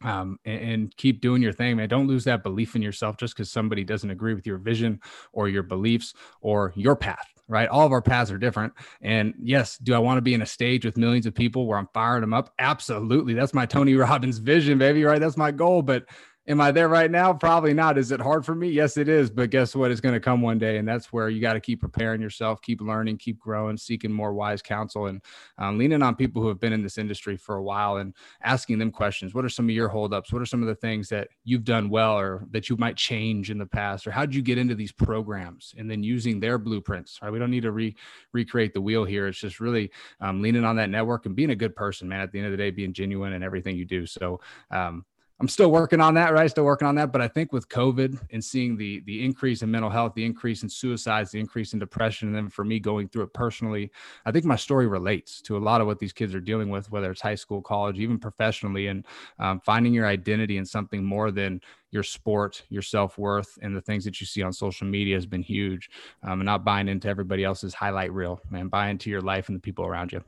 [0.03, 1.89] um, and, and, keep doing your thing, man.
[1.89, 4.99] Don't lose that belief in yourself just because somebody doesn't agree with your vision
[5.31, 7.69] or your beliefs or your path, right?
[7.69, 8.73] All of our paths are different.
[9.01, 11.77] And yes, do I want to be in a stage with millions of people where
[11.77, 12.53] I'm firing them up?
[12.59, 13.33] Absolutely.
[13.33, 15.19] That's my Tony Robbins vision, baby, right?
[15.19, 15.81] That's my goal.
[15.81, 16.05] But
[16.47, 17.33] Am I there right now?
[17.33, 17.97] Probably not.
[17.97, 18.69] Is it hard for me?
[18.69, 19.31] Yes, it is.
[19.31, 19.89] But guess what?
[19.89, 20.77] It's going to come one day.
[20.77, 24.31] And that's where you got to keep preparing yourself, keep learning, keep growing, seeking more
[24.31, 25.23] wise counsel, and
[25.57, 28.77] um, leaning on people who have been in this industry for a while and asking
[28.77, 29.33] them questions.
[29.33, 30.31] What are some of your holdups?
[30.31, 33.49] What are some of the things that you've done well or that you might change
[33.49, 34.05] in the past?
[34.05, 35.73] Or how did you get into these programs?
[35.79, 37.31] And then using their blueprints, right?
[37.31, 37.95] We don't need to re-
[38.33, 39.25] recreate the wheel here.
[39.25, 39.89] It's just really
[40.21, 42.21] um, leaning on that network and being a good person, man.
[42.21, 44.05] At the end of the day, being genuine in everything you do.
[44.05, 45.05] So, um,
[45.39, 46.49] I'm still working on that, right?
[46.49, 47.11] Still working on that.
[47.11, 50.63] But I think with COVID and seeing the the increase in mental health, the increase
[50.63, 53.91] in suicides, the increase in depression, and then for me going through it personally,
[54.25, 56.89] I think my story relates to a lot of what these kids are dealing with,
[56.89, 59.05] whether it's high school, college, even professionally, and
[59.39, 61.59] um, finding your identity in something more than
[61.91, 65.25] your sport, your self worth, and the things that you see on social media has
[65.25, 65.89] been huge.
[66.23, 68.69] Um, and not buying into everybody else's highlight reel, man.
[68.69, 70.23] Buy into your life and the people around you.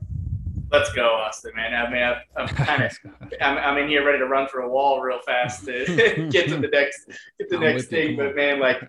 [0.70, 1.74] Let's go, Austin, man.
[1.74, 2.98] I mean, I'm, I'm kind of,
[3.40, 6.56] I'm, I'm in here ready to run for a wall real fast to get to
[6.56, 7.06] the next,
[7.38, 8.16] get the I'm next thing.
[8.16, 8.82] But man, like,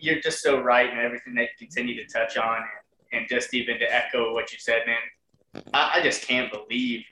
[0.00, 3.54] you're just so right and everything that you continue to touch on, and, and just
[3.54, 5.64] even to echo what you said, man.
[5.72, 7.04] I, I just can't believe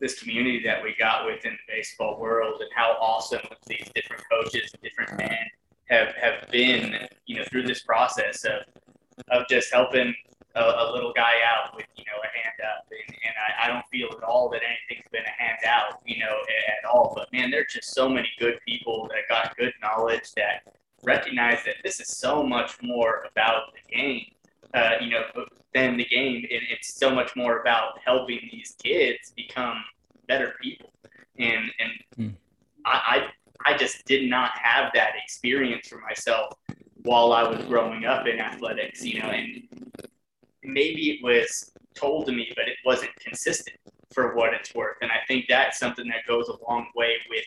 [0.00, 4.70] this community that we got within the baseball world and how awesome these different coaches,
[4.72, 5.36] and different men
[5.90, 8.62] have have been, you know, through this process of
[9.30, 10.14] of just helping
[10.54, 13.72] a, a, little guy out with you know a hand up, and, and I, I,
[13.72, 17.12] don't feel at all that anything's been a hand out, you know, at, at all.
[17.14, 21.76] But man, there's just so many good people that got good knowledge that recognize that
[21.84, 24.26] this is so much more about the game,
[24.74, 25.22] uh, you know,
[25.74, 26.44] than the game.
[26.50, 29.76] It, it's so much more about helping these kids become
[30.26, 30.92] better people,
[31.38, 32.34] and and mm.
[32.84, 33.28] I,
[33.66, 36.54] I I just did not have that experience for myself
[37.02, 39.62] while I was growing up in athletics, you know, and
[40.62, 43.76] maybe it was told to me, but it wasn't consistent
[44.12, 44.96] for what it's worth.
[45.02, 47.44] And I think that's something that goes a long way with,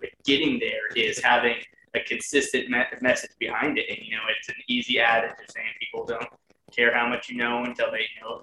[0.00, 1.56] with getting there is having
[1.94, 3.86] a consistent me- message behind it.
[3.88, 6.28] And, you know, it's an easy adage of saying people don't
[6.72, 8.40] care how much you know until they know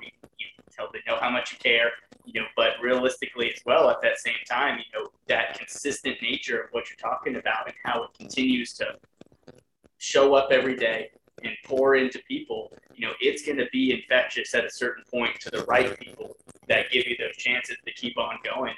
[0.69, 1.91] until they know how much you care.
[2.25, 6.59] You know, but realistically as well, at that same time, you know, that consistent nature
[6.59, 8.97] of what you're talking about and how it continues to
[9.97, 11.09] show up every day
[11.43, 15.39] and pour into people, you know, it's going to be infectious at a certain point
[15.41, 16.35] to the right people
[16.67, 18.73] that give you those chances to keep on going.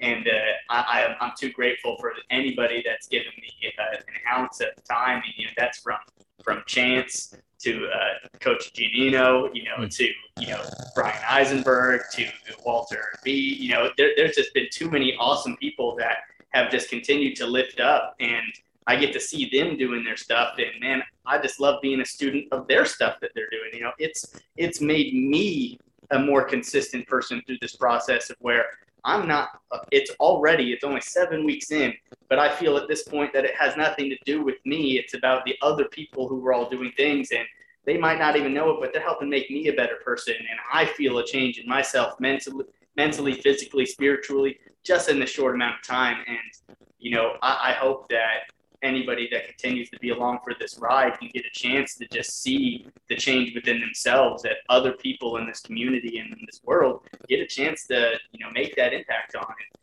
[0.00, 0.30] And uh,
[0.70, 5.22] I, I'm too grateful for anybody that's given me uh, an ounce of time.
[5.24, 5.98] And, you know, that's from
[6.42, 10.04] from Chance to uh, Coach Giannino, you know, to
[10.38, 10.62] you know
[10.94, 12.28] Brian Eisenberg to
[12.64, 13.32] Walter B.
[13.32, 16.18] You know, there, there's just been too many awesome people that
[16.50, 18.44] have just continued to lift up and
[18.86, 22.04] I get to see them doing their stuff, and man, I just love being a
[22.04, 23.70] student of their stuff that they're doing.
[23.72, 25.78] You know, it's it's made me
[26.10, 28.66] a more consistent person through this process of where
[29.04, 29.60] I'm not.
[29.90, 31.94] It's already it's only seven weeks in,
[32.28, 34.98] but I feel at this point that it has nothing to do with me.
[34.98, 37.46] It's about the other people who are all doing things, and
[37.86, 40.58] they might not even know it, but they're helping make me a better person, and
[40.72, 42.64] I feel a change in myself mentally,
[42.96, 46.24] mentally, physically, spiritually, just in the short amount of time.
[46.26, 48.50] And you know, I, I hope that
[48.84, 52.42] anybody that continues to be along for this ride can get a chance to just
[52.42, 57.02] see the change within themselves that other people in this community and in this world
[57.28, 59.46] get a chance to you know make that impact on.
[59.60, 59.74] It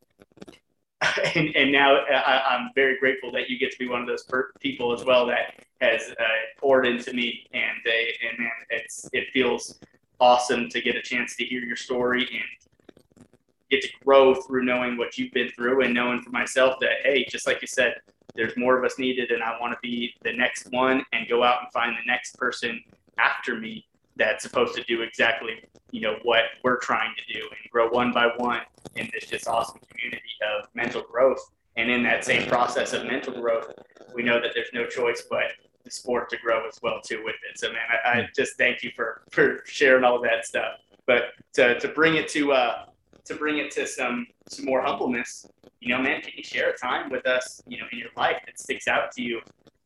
[1.36, 4.24] and, and now I, am very grateful that you get to be one of those
[4.24, 6.24] per- people as well that has uh,
[6.60, 9.80] poured into me and they, and man it's it feels
[10.20, 13.26] awesome to get a chance to hear your story and
[13.72, 17.26] get to grow through knowing what you've been through and knowing for myself that hey
[17.28, 17.96] just like you said
[18.36, 21.44] there's more of us needed and I want to be the next one and go
[21.44, 22.84] out and find the next person
[23.18, 27.72] after me that's supposed to do exactly you know what we're trying to do and
[27.72, 28.62] grow one by one
[28.96, 30.22] in this just awesome community
[30.58, 31.40] of mental growth.
[31.78, 33.74] And in that same process of mental growth
[34.14, 35.46] we know that there's no choice but
[35.84, 37.58] the sport to grow as well too with it.
[37.58, 40.74] So man i, I just thank you for for sharing all that stuff.
[41.06, 42.86] But to, to bring it to uh
[43.26, 45.46] to bring it to some some more humbleness
[45.82, 48.38] you know, man, can you share a time with us, you know, in your life
[48.46, 49.42] that sticks out to you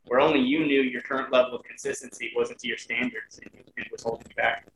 [0.07, 3.87] where only you knew your current level of consistency wasn't to your standards and, and
[3.91, 4.67] was holding you back?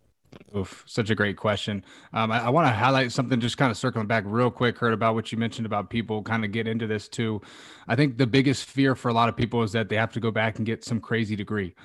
[0.56, 1.84] Oof, such a great question.
[2.14, 4.94] Um, I, I want to highlight something, just kind of circling back real quick, Heard
[4.94, 7.42] about what you mentioned about people kind of get into this too.
[7.88, 10.20] I think the biggest fear for a lot of people is that they have to
[10.20, 11.76] go back and get some crazy degree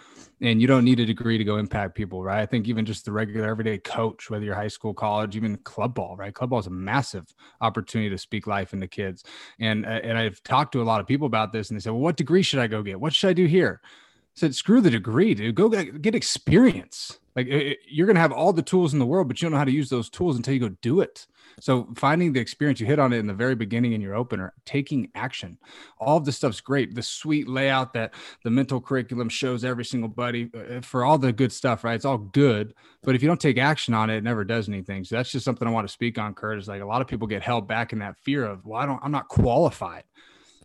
[0.41, 2.41] and you don't need a degree to go impact people, right?
[2.41, 5.95] I think even just the regular everyday coach, whether you're high school, college, even club
[5.95, 6.35] ball, right?
[6.35, 9.25] Club ball is a massive opportunity to speak life into kids.
[9.59, 11.93] And uh, and I've talked to a lot of people about this, and they said,
[11.93, 13.01] "Well, what degree should I go get?
[13.01, 13.89] What should I do here?" I
[14.35, 15.55] said, "Screw the degree, dude.
[15.55, 17.19] Go get, get experience.
[17.37, 19.59] Like it, you're gonna have all the tools in the world, but you don't know
[19.59, 21.27] how to use those tools until you go do it."
[21.61, 24.53] So finding the experience, you hit on it in the very beginning in your opener,
[24.65, 25.59] taking action.
[25.99, 26.95] All of this stuff's great.
[26.95, 31.33] The sweet layout that the mental curriculum shows every single buddy uh, for all the
[31.33, 31.95] good stuff, right?
[31.95, 32.75] It's all good.
[33.03, 35.05] But if you don't take action on it, it never does anything.
[35.05, 36.59] So that's just something I want to speak on, Kirk.
[36.59, 38.87] Is like a lot of people get held back in that fear of, well, I
[38.87, 40.05] don't, I'm not qualified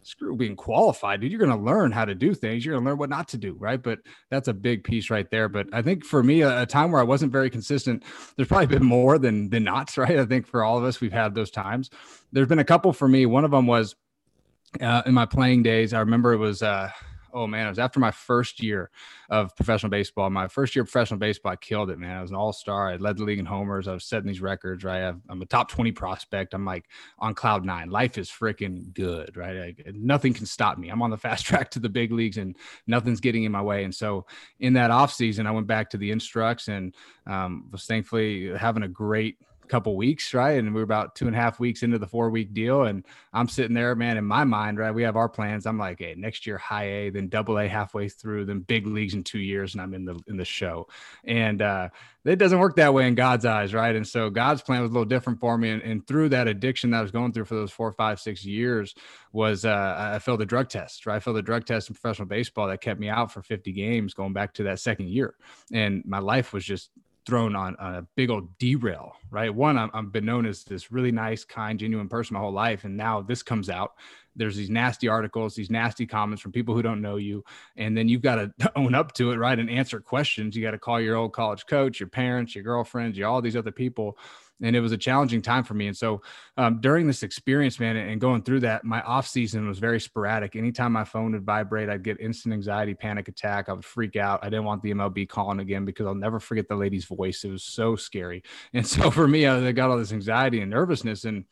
[0.10, 1.32] screw being qualified, dude.
[1.32, 2.66] You're going to learn how to do things.
[2.66, 3.82] You're going to learn what not to do, right?
[3.82, 5.48] But that's a big piece right there.
[5.48, 8.04] But I think for me, a, a, time where I wasn't very consistent,
[8.36, 10.18] there's probably been more than than not, right?
[10.18, 11.90] I think for all of us, we've had those times.
[12.32, 13.26] There's been a couple for me.
[13.26, 13.96] One of them was
[14.82, 15.94] uh, in my playing days.
[15.94, 16.62] I remember it was.
[16.62, 16.90] Uh,
[17.34, 18.90] oh man, it was after my first year
[19.30, 20.30] of professional baseball.
[20.30, 22.18] My first year of professional baseball, I killed it, man.
[22.18, 22.90] I was an all star.
[22.90, 23.88] I led the league in homers.
[23.88, 25.04] I was setting these records, right?
[25.04, 26.54] i am a top 20 prospect.
[26.54, 26.86] I'm like
[27.20, 27.90] on cloud nine.
[27.90, 29.76] Life is freaking good, right?
[29.94, 30.90] Nothing can stop me.
[30.90, 32.56] I'm on the fast track to the big leagues and
[32.88, 33.84] nothing's getting in my way.
[33.84, 34.26] And so
[34.60, 36.96] in that off season, I went back to the instructs and
[37.28, 39.38] um, was thankfully having a great
[39.70, 40.58] couple weeks, right?
[40.60, 42.84] And we are about two and a half weeks into the four week deal.
[42.84, 44.94] And I'm sitting there, man, in my mind, right?
[44.94, 45.66] We have our plans.
[45.66, 49.14] I'm like, hey, next year high A, then double A halfway through, then big leagues
[49.14, 50.88] in two years, and I'm in the in the show.
[51.24, 51.90] And uh
[52.26, 53.96] it doesn't work that way in God's eyes, right?
[53.96, 55.70] And so God's plan was a little different for me.
[55.70, 58.44] And, and through that addiction that I was going through for those four, five, six
[58.44, 58.94] years,
[59.32, 61.16] was uh, I failed a drug test, right?
[61.16, 64.14] I failed a drug test in professional baseball that kept me out for 50 games
[64.14, 65.36] going back to that second year.
[65.72, 66.92] And my life was just
[67.30, 69.54] thrown on, on a big old derail, right?
[69.54, 72.86] One, I'm, I've been known as this really nice, kind, genuine person my whole life.
[72.86, 73.94] And now this comes out.
[74.36, 77.44] There's these nasty articles, these nasty comments from people who don't know you.
[77.78, 79.60] And then you've got to own up to it, right?
[79.60, 80.56] And answer questions.
[80.56, 83.56] You got to call your old college coach, your parents, your girlfriends, your, all these
[83.56, 84.18] other people
[84.62, 85.88] and it was a challenging time for me.
[85.88, 86.22] And so
[86.58, 90.56] um, during this experience, man, and going through that, my off season was very sporadic.
[90.56, 93.70] Anytime my phone would vibrate, I'd get instant anxiety, panic attack.
[93.70, 94.40] I would freak out.
[94.44, 97.44] I didn't want the MLB calling again because I'll never forget the lady's voice.
[97.44, 98.44] It was so scary.
[98.74, 101.46] And so for me, I got all this anxiety and nervousness and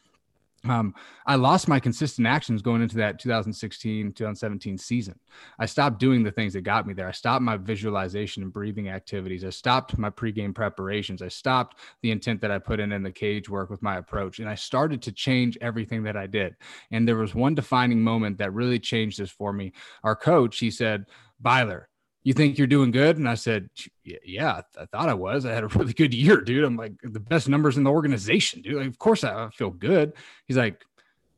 [0.66, 5.20] um, I lost my consistent actions going into that 2016 2017 season.
[5.60, 7.08] I stopped doing the things that got me there.
[7.08, 9.46] I stopped my visualization and breathing activities.
[9.46, 11.22] I stopped my pregame preparations.
[11.22, 14.40] I stopped the intent that I put in in the cage work with my approach.
[14.40, 16.56] And I started to change everything that I did.
[16.92, 19.74] And there was one defining moment that really changed this for me.
[20.04, 21.06] Our coach, he said,
[21.40, 21.88] Byler,
[22.28, 23.18] you think you're doing good?
[23.18, 23.70] And I said,
[24.04, 25.46] yeah, I thought I was.
[25.46, 26.66] I had a really good year, dude.
[26.66, 28.76] I'm like the best numbers in the organization, dude.
[28.76, 30.12] Like, of course I feel good.
[30.46, 30.84] He's like,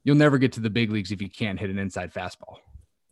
[0.04, 2.56] you'll never get to the big leagues if you can't hit an inside fastball.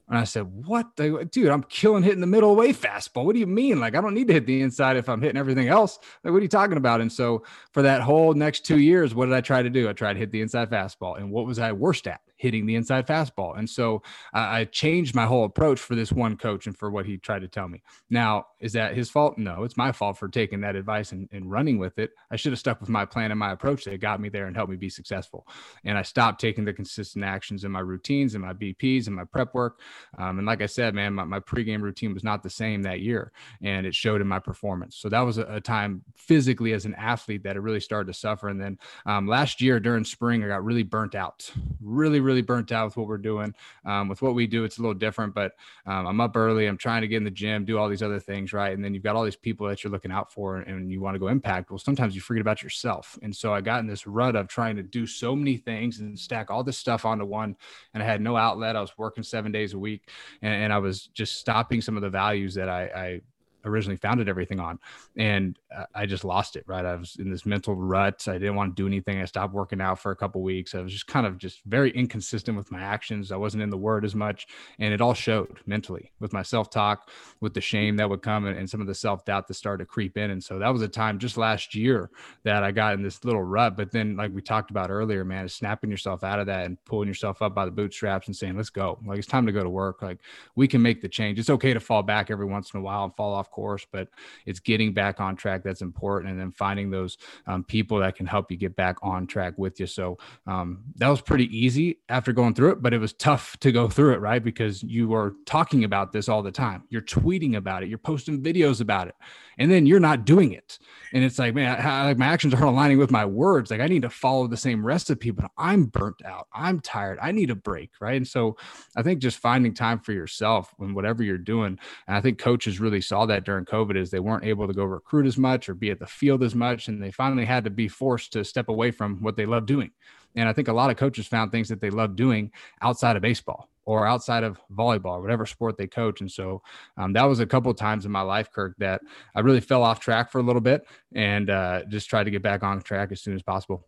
[0.10, 0.96] And I said, What?
[0.96, 3.26] The, dude, I'm killing hitting the middle away fastball.
[3.26, 3.80] What do you mean?
[3.80, 6.00] Like, I don't need to hit the inside if I'm hitting everything else.
[6.24, 7.02] Like, what are you talking about?
[7.02, 9.88] And so, for that whole next two years, what did I try to do?
[9.88, 11.18] I tried to hit the inside fastball.
[11.18, 12.22] And what was I worst at?
[12.38, 13.58] Hitting the inside fastball.
[13.58, 14.02] And so
[14.34, 17.42] uh, I changed my whole approach for this one coach and for what he tried
[17.42, 17.82] to tell me.
[18.10, 19.38] Now, is that his fault?
[19.38, 22.12] No, it's my fault for taking that advice and, and running with it.
[22.32, 24.56] I should have stuck with my plan and my approach that got me there and
[24.56, 25.48] helped me be successful.
[25.84, 29.26] And I stopped taking the consistent actions in my routines and my BPs and my
[29.26, 29.82] prep work.
[30.18, 33.02] Um, and like I said, man, my, my pregame routine was not the same that
[33.02, 34.96] year and it showed in my performance.
[34.96, 38.18] So that was a, a time physically as an athlete that it really started to
[38.18, 38.50] suffer.
[38.50, 42.72] And then um, last year during spring, I got really burnt out, really, really burnt
[42.72, 43.56] out with what we're doing.
[43.86, 45.54] Um, with what we do, it's a little different, but
[45.86, 46.68] um, I'm up early.
[46.68, 48.74] I'm trying to get in the gym, do all these other things, right?
[48.74, 51.16] And then you've got all these people that you're looking out for and you want
[51.16, 51.72] to go impact.
[51.72, 53.18] Well, sometimes you forget about yourself.
[53.24, 56.20] And so I got in this rut of trying to do so many things and
[56.20, 57.56] stack all this stuff onto one.
[57.94, 58.76] And I had no outlet.
[58.76, 60.10] I was working seven days a week
[60.42, 63.22] and, and I was just stopping some of the values that I, I
[63.66, 64.80] originally founded everything on.
[65.18, 65.58] And
[65.94, 66.86] I just lost it, right?
[66.86, 68.28] I was in this mental rut.
[68.28, 69.22] I didn't want to do anything.
[69.22, 70.74] I stopped working out for a couple weeks.
[70.74, 73.32] I was just kind of just very inconsistent with my actions.
[73.32, 74.48] I wasn't in the word as much.
[74.80, 77.10] And it all showed mentally with my self talk,
[77.42, 79.84] with the shame that would come and, and some of the self doubt that started
[79.84, 80.32] to creep in.
[80.32, 82.10] And so that was a time just last year
[82.44, 83.76] that I got in this little rut.
[83.76, 86.84] But then, like we talked about earlier, man, is snapping yourself out of that and
[86.86, 89.00] pulling yourself up by the bootstraps and saying, let's go.
[89.06, 90.02] Like it's time to go to work.
[90.02, 90.20] Like
[90.56, 91.40] we can make the change.
[91.40, 94.08] It's okay to fall back every once in a while and fall off course, but
[94.46, 98.26] it's getting back on track that's important, and then finding those um, people that can
[98.26, 99.88] help you get back on track with you.
[99.88, 103.72] So um, that was pretty easy after going through it, but it was tough to
[103.72, 104.44] go through it, right?
[104.44, 108.42] Because you are talking about this all the time, you're tweeting about it, you're posting
[108.42, 109.16] videos about it,
[109.58, 110.80] and then you're not doing it,
[111.14, 113.72] and it's like, man, I, like my actions aren't aligning with my words.
[113.72, 117.32] Like I need to follow the same recipe, but I'm burnt out, I'm tired, I
[117.32, 118.18] need a break, right?
[118.18, 118.58] And so
[118.96, 122.80] I think just finding time for yourself when whatever you're doing, and I think coaches
[122.80, 125.74] really saw that during COVID is they weren't able to go recruit as much or
[125.74, 126.88] be at the field as much.
[126.88, 129.92] And they finally had to be forced to step away from what they love doing.
[130.36, 133.22] And I think a lot of coaches found things that they love doing outside of
[133.22, 136.22] baseball or outside of volleyball, whatever sport they coach.
[136.22, 136.62] And so
[136.98, 139.02] um, that was a couple times in my life, Kirk, that
[139.34, 142.44] I really fell off track for a little bit and uh, just tried to get
[142.44, 143.86] back on track as soon as possible.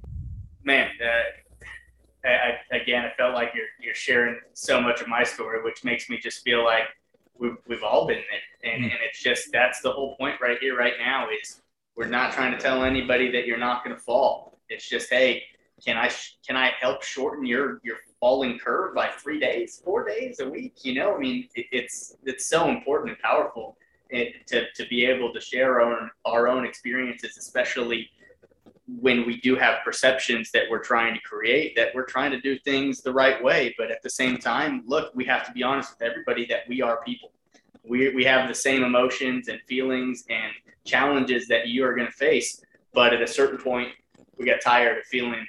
[0.64, 5.64] Man, uh, I, again, I felt like you're you're sharing so much of my story,
[5.64, 6.84] which makes me just feel like
[7.40, 8.74] we've, we've all been there.
[8.74, 8.92] And, mm.
[8.92, 11.62] and it's just that's the whole point right here, right now is
[11.96, 14.60] we're not trying to tell anybody that you're not going to fall.
[14.70, 15.44] It's just, hey,
[15.84, 16.12] can I
[16.46, 20.76] can I help shorten your your falling curve by three days, four days, a week?
[20.84, 23.78] You know, I mean, it, it's it's so important and powerful
[24.10, 28.10] it, to to be able to share our own, our own experiences, especially
[28.98, 32.58] when we do have perceptions that we're trying to create, that we're trying to do
[32.60, 33.76] things the right way.
[33.78, 36.82] But at the same time, look, we have to be honest with everybody that we
[36.82, 37.32] are people.
[37.84, 40.52] We, we have the same emotions and feelings and
[40.86, 42.62] challenges that you are going to face.
[42.94, 43.90] But at a certain point,
[44.38, 45.46] we got tired of feeling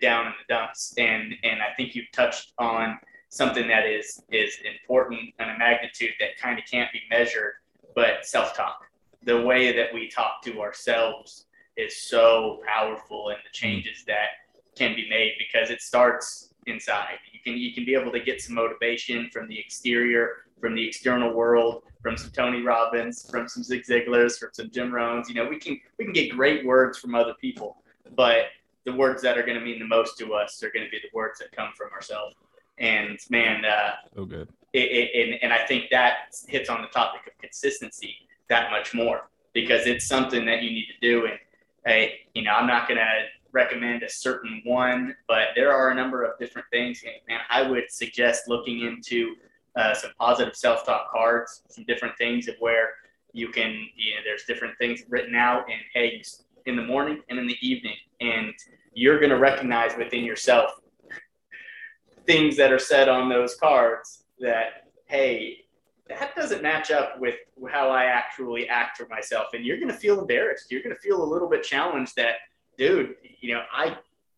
[0.00, 0.94] down in the dumps.
[0.96, 6.12] And, and I think you've touched on something that is, is important and a magnitude
[6.20, 7.54] that kind of can't be measured,
[7.94, 8.80] but self talk.
[9.24, 11.46] The way that we talk to ourselves
[11.78, 14.28] is so powerful and the changes that
[14.76, 17.18] can be made because it starts inside.
[17.32, 20.86] You can you can be able to get some motivation from the exterior, from the
[20.86, 25.28] external world, from some Tony Robbins, from some Zig Ziglars, from some Jim Rohns.
[25.28, 27.78] You know, we can we can get great words from other people,
[28.14, 28.46] but
[28.84, 30.98] the words that are going to mean the most to us are going to be
[30.98, 32.34] the words that come from ourselves.
[32.78, 34.48] And man, uh, so good.
[34.72, 38.14] It, it, and, and I think that hits on the topic of consistency
[38.48, 41.26] that much more because it's something that you need to do.
[41.26, 41.38] And
[41.86, 45.94] hey, you know, I'm not going to recommend a certain one, but there are a
[45.94, 47.02] number of different things.
[47.28, 49.36] And I would suggest looking into
[49.76, 52.90] uh, some positive self-talk cards, some different things of where
[53.32, 56.22] you can, you know, there's different things written out and hey,
[56.66, 58.52] in the morning and in the evening, and
[58.92, 60.80] you're going to recognize within yourself
[62.26, 65.64] things that are said on those cards that hey
[66.08, 67.36] that doesn't match up with
[67.70, 69.48] how I actually act for myself.
[69.52, 70.70] And you're going to feel embarrassed.
[70.70, 72.36] You're going to feel a little bit challenged that,
[72.76, 73.96] dude, you know, I,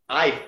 [0.08, 0.42] I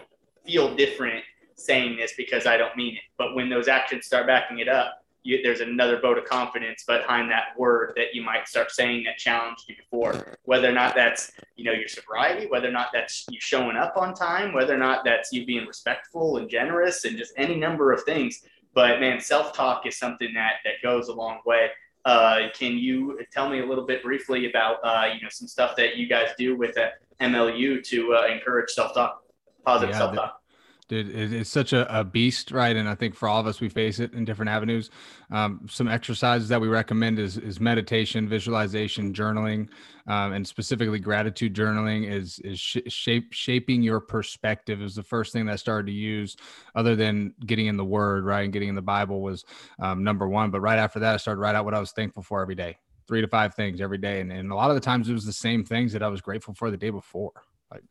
[0.45, 1.23] feel different
[1.55, 3.03] saying this because I don't mean it.
[3.19, 7.31] But when those actions start backing it up, you, there's another vote of confidence behind
[7.31, 10.37] that word that you might start saying that challenged you before.
[10.45, 13.97] Whether or not that's you know your sobriety, whether or not that's you showing up
[13.97, 17.93] on time, whether or not that's you being respectful and generous, and just any number
[17.93, 18.43] of things.
[18.75, 21.71] But man, self talk is something that that goes a long way.
[22.05, 25.77] Uh, can you tell me a little bit briefly about uh, you know some stuff
[25.77, 26.77] that you guys do with
[27.21, 29.23] MLU to uh, encourage self talk,
[29.65, 30.42] positive yeah, self talk?
[30.89, 32.75] Dude, it's such a, a, beast, right?
[32.75, 34.91] And I think for all of us, we face it in different avenues.
[35.31, 39.69] Um, some exercises that we recommend is, is meditation, visualization, journaling,
[40.09, 45.33] um, and specifically gratitude journaling is is sh- shape shaping your perspective is the first
[45.33, 46.37] thing that I started to use,
[46.75, 49.45] other than getting in the Word, right, and getting in the Bible was
[49.81, 50.51] um, number one.
[50.51, 52.77] But right after that, I started write out what I was thankful for every day,
[53.07, 55.25] three to five things every day, and, and a lot of the times it was
[55.25, 57.33] the same things that I was grateful for the day before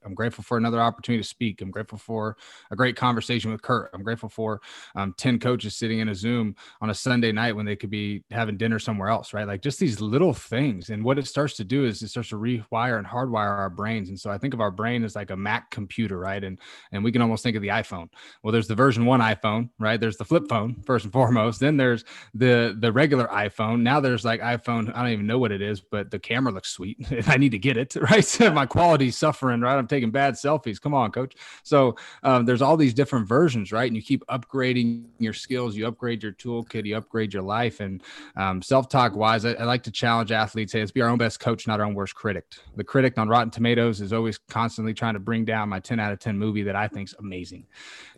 [0.05, 1.61] I'm grateful for another opportunity to speak.
[1.61, 2.37] I'm grateful for
[2.71, 3.89] a great conversation with Kirk.
[3.93, 4.61] I'm grateful for
[4.95, 8.23] um, 10 coaches sitting in a Zoom on a Sunday night when they could be
[8.31, 9.47] having dinner somewhere else, right?
[9.47, 10.89] Like just these little things.
[10.89, 14.09] And what it starts to do is it starts to rewire and hardwire our brains.
[14.09, 16.43] And so I think of our brain as like a Mac computer, right?
[16.43, 16.59] And
[16.91, 18.09] and we can almost think of the iPhone.
[18.43, 19.99] Well, there's the version one iPhone, right?
[19.99, 21.59] There's the flip phone first and foremost.
[21.59, 22.03] Then there's
[22.33, 23.81] the the regular iPhone.
[23.81, 24.95] Now there's like iPhone.
[24.95, 26.97] I don't even know what it is, but the camera looks sweet.
[27.21, 28.25] If I need to get it, right?
[28.25, 29.70] So my quality's suffering, right?
[29.73, 29.79] Right?
[29.79, 30.79] I'm taking bad selfies.
[30.79, 31.35] Come on, coach.
[31.63, 33.87] So um, there's all these different versions, right?
[33.87, 35.75] And you keep upgrading your skills.
[35.75, 36.85] You upgrade your toolkit.
[36.85, 37.79] You upgrade your life.
[37.79, 38.01] And
[38.35, 40.71] um, self-talk wise, I, I, like to challenge athletes.
[40.71, 42.45] Say, let's be our own best coach, not our own worst critic.
[42.75, 46.11] The critic on Rotten Tomatoes is always constantly trying to bring down my 10 out
[46.11, 47.65] of 10 movie that I think is amazing.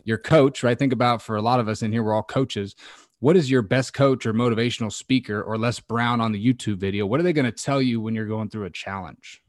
[0.04, 0.78] Your coach, right?
[0.78, 2.74] Think about for a lot of us in here, we're all coaches
[3.24, 7.06] what is your best coach or motivational speaker or Les Brown on the YouTube video?
[7.06, 9.42] What are they going to tell you when you're going through a challenge?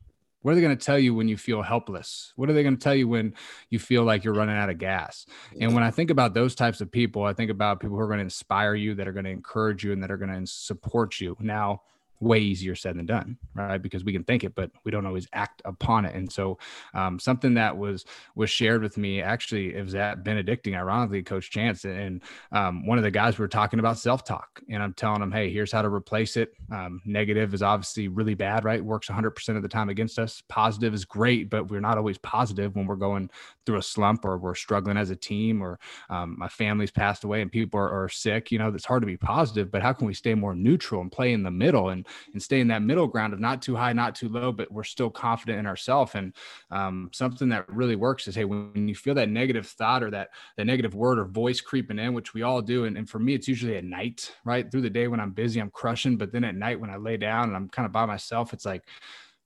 [0.45, 2.31] What are they going to tell you when you feel helpless?
[2.35, 3.33] What are they going to tell you when
[3.71, 5.25] you feel like you're running out of gas?
[5.59, 8.05] And when I think about those types of people, I think about people who are
[8.05, 10.45] going to inspire you, that are going to encourage you, and that are going to
[10.45, 11.35] support you.
[11.39, 11.81] Now,
[12.19, 13.81] way easier said than done right?
[13.81, 16.15] Because we can think it but we don't always act upon it.
[16.15, 16.57] And so
[16.93, 18.05] um, something that was
[18.35, 22.97] was shared with me actually it was at benedictine ironically coach chance and um, one
[22.97, 24.61] of the guys we were talking about self-talk.
[24.69, 26.53] And i'm telling him hey here's how to replace it.
[26.71, 28.83] Um, negative is obviously really bad right?
[28.83, 30.43] Works 100% of the time against us.
[30.47, 33.29] Positive is great but we're not always positive when we're going
[33.65, 37.41] through a slump or we're struggling as a team or um, my family's passed away
[37.41, 38.51] and people are, are sick.
[38.51, 41.11] You know it's hard to be positive but how can we stay more neutral and
[41.11, 41.89] play in the middle?
[41.89, 44.71] And and stay in that middle ground of not too high, not too low, but
[44.71, 46.11] we're still confident in ourselves.
[46.15, 46.33] And
[46.71, 50.29] um, something that really works is, hey, when, you feel that negative thought or that
[50.57, 53.33] that negative word or voice creeping in, which we all do, and, and for me,
[53.33, 54.69] it's usually at night, right?
[54.69, 57.17] Through the day when I'm busy, I'm crushing, but then at night when I lay
[57.17, 58.83] down and I'm kind of by myself, it's like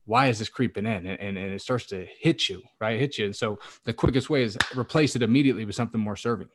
[0.05, 3.19] why is this creeping in and, and, and, it starts to hit you right hit
[3.19, 6.49] you and so the quickest way is replace it immediately with something more serving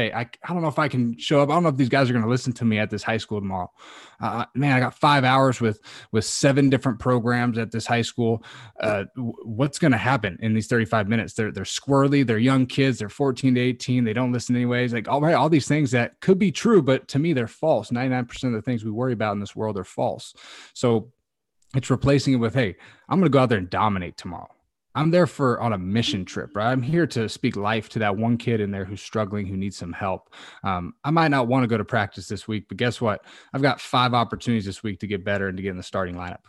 [0.00, 1.50] hey, I, I don't know if I can show up.
[1.50, 3.18] I don't know if these guys are going to listen to me at this high
[3.18, 3.70] school tomorrow.
[4.20, 5.80] Uh, man, I got five hours with
[6.12, 8.42] with seven different programs at this high school.
[8.80, 11.34] Uh, what's going to happen in these 35 minutes?
[11.34, 12.26] They're they're squirrely.
[12.26, 12.98] They're young kids.
[12.98, 14.04] They're 14 to 18.
[14.04, 14.92] They don't listen anyways.
[14.92, 17.90] Like all right, all these things that could be true, but to me they're false.
[17.90, 20.34] 99% of the things we worry about in this world are false.
[20.74, 21.12] So
[21.74, 22.76] it's replacing it with, hey,
[23.08, 24.48] I'm going to go out there and dominate tomorrow.
[24.94, 26.70] I'm there for on a mission trip, right?
[26.70, 29.76] I'm here to speak life to that one kid in there who's struggling, who needs
[29.76, 30.34] some help.
[30.64, 33.24] Um, I might not want to go to practice this week, but guess what?
[33.52, 36.16] I've got five opportunities this week to get better and to get in the starting
[36.16, 36.40] lineup.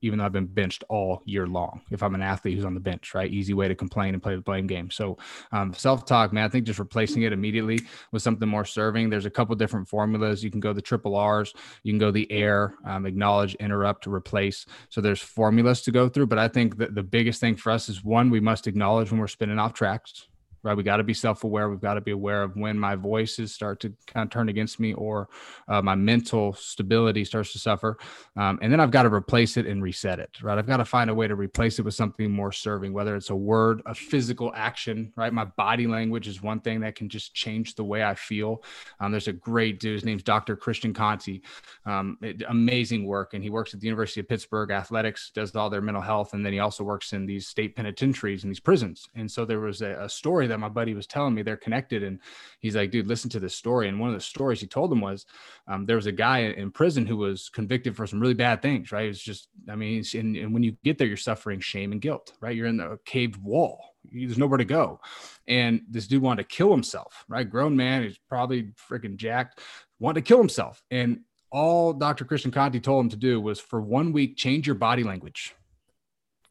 [0.00, 1.82] Even though I've been benched all year long.
[1.90, 3.30] If I'm an athlete who's on the bench, right?
[3.30, 4.90] Easy way to complain and play the blame game.
[4.90, 5.18] So,
[5.52, 7.80] um, self talk, man, I think just replacing it immediately
[8.12, 9.10] with something more serving.
[9.10, 10.44] There's a couple different formulas.
[10.44, 14.66] You can go the triple R's, you can go the air, um, acknowledge, interrupt, replace.
[14.88, 16.26] So, there's formulas to go through.
[16.26, 19.20] But I think that the biggest thing for us is one, we must acknowledge when
[19.20, 20.28] we're spinning off tracks
[20.68, 20.76] right?
[20.76, 21.70] We got to be self aware.
[21.70, 24.78] We've got to be aware of when my voices start to kind of turn against
[24.78, 25.28] me or
[25.66, 27.96] uh, my mental stability starts to suffer.
[28.36, 30.58] Um, and then I've got to replace it and reset it, right?
[30.58, 33.30] I've got to find a way to replace it with something more serving, whether it's
[33.30, 35.32] a word, a physical action, right?
[35.32, 38.62] My body language is one thing that can just change the way I feel.
[39.00, 39.94] Um, there's a great dude.
[39.94, 40.54] His name's Dr.
[40.54, 41.40] Christian Conte.
[41.86, 43.32] Um, it, amazing work.
[43.32, 46.34] And he works at the University of Pittsburgh Athletics, does all their mental health.
[46.34, 49.08] And then he also works in these state penitentiaries and these prisons.
[49.14, 52.02] And so there was a, a story that my buddy was telling me they're connected
[52.02, 52.20] and
[52.60, 53.88] he's like dude listen to this story.
[53.88, 55.26] And one of the stories he told him was
[55.66, 58.92] um, there was a guy in prison who was convicted for some really bad things
[58.92, 59.08] right?
[59.08, 62.32] It's just i mean and, and when you get there you're suffering shame and guilt
[62.40, 62.56] right?
[62.56, 63.94] You're in a caved wall.
[64.10, 65.00] There's nowhere to go.
[65.46, 67.48] And this dude wanted to kill himself right?
[67.48, 69.60] Grown man he's probably freaking jacked
[69.98, 70.82] wanted to kill himself.
[70.90, 74.76] And all dr christian Conte told him to do was for one week change your
[74.76, 75.54] body language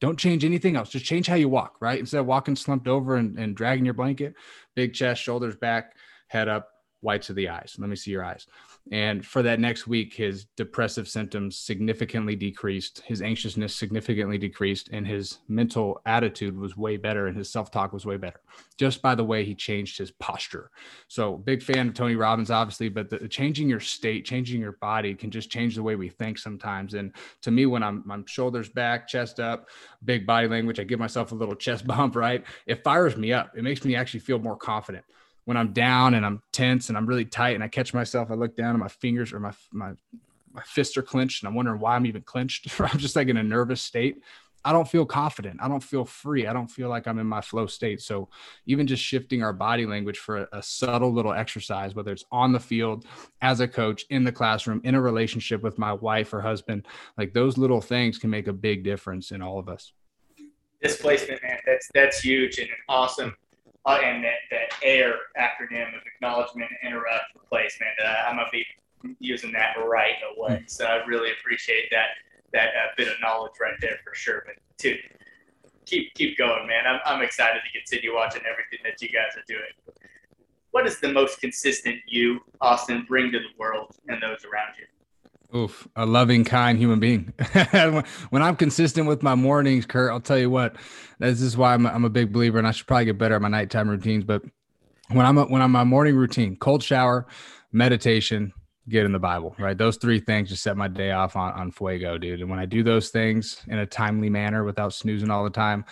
[0.00, 0.90] don't change anything else.
[0.90, 1.98] Just change how you walk, right?
[1.98, 4.34] Instead of walking slumped over and, and dragging your blanket,
[4.74, 5.94] big chest, shoulders back,
[6.28, 6.68] head up,
[7.00, 7.76] whites of the eyes.
[7.78, 8.46] Let me see your eyes.
[8.90, 15.06] And for that next week, his depressive symptoms significantly decreased, his anxiousness significantly decreased, and
[15.06, 18.40] his mental attitude was way better, and his self talk was way better
[18.78, 20.70] just by the way he changed his posture.
[21.08, 25.14] So, big fan of Tony Robbins, obviously, but the, changing your state, changing your body
[25.14, 26.94] can just change the way we think sometimes.
[26.94, 27.12] And
[27.42, 29.68] to me, when I'm, I'm shoulders back, chest up,
[30.04, 32.44] big body language, I give myself a little chest bump, right?
[32.66, 33.52] It fires me up.
[33.56, 35.04] It makes me actually feel more confident
[35.48, 38.34] when I'm down and I'm tense and I'm really tight and I catch myself, I
[38.34, 39.92] look down and my fingers or my my
[40.52, 42.68] my fists are clenched and I'm wondering why I'm even clenched.
[42.80, 44.22] I'm just like in a nervous state.
[44.62, 45.60] I don't feel confident.
[45.62, 46.46] I don't feel free.
[46.46, 48.02] I don't feel like I'm in my flow state.
[48.02, 48.28] So
[48.66, 52.52] even just shifting our body language for a, a subtle little exercise, whether it's on
[52.52, 53.06] the field,
[53.40, 56.86] as a coach, in the classroom, in a relationship with my wife or husband,
[57.16, 59.94] like those little things can make a big difference in all of us.
[60.82, 63.34] Displacement, man, that's that's huge and awesome
[63.88, 67.90] uh, and that, that AIR acronym of acknowledgement, interrupt, replacement.
[68.04, 68.66] Uh, I'm gonna be
[69.18, 70.58] using that right away.
[70.58, 70.64] Hmm.
[70.66, 72.08] So I really appreciate that
[72.52, 74.44] that uh, bit of knowledge right there for sure.
[74.46, 74.96] But to
[75.86, 76.86] keep keep going, man.
[76.86, 79.72] I'm I'm excited to continue watching everything that you guys are doing.
[80.70, 84.84] What is the most consistent you, Austin, bring to the world and those around you?
[85.56, 87.32] Oof, a loving, kind human being.
[88.30, 90.76] when I'm consistent with my mornings, Kirk, I'll tell you what,
[91.20, 93.42] this is why I'm, I'm a big believer, and I should probably get better at
[93.42, 94.24] my nighttime routines.
[94.24, 94.42] But
[95.10, 97.26] when I'm when I'm my morning routine, cold shower,
[97.72, 98.52] meditation,
[98.90, 99.76] get in the Bible, right?
[99.76, 102.40] Those three things just set my day off on, on fuego, dude.
[102.40, 105.84] And when I do those things in a timely manner without snoozing all the time,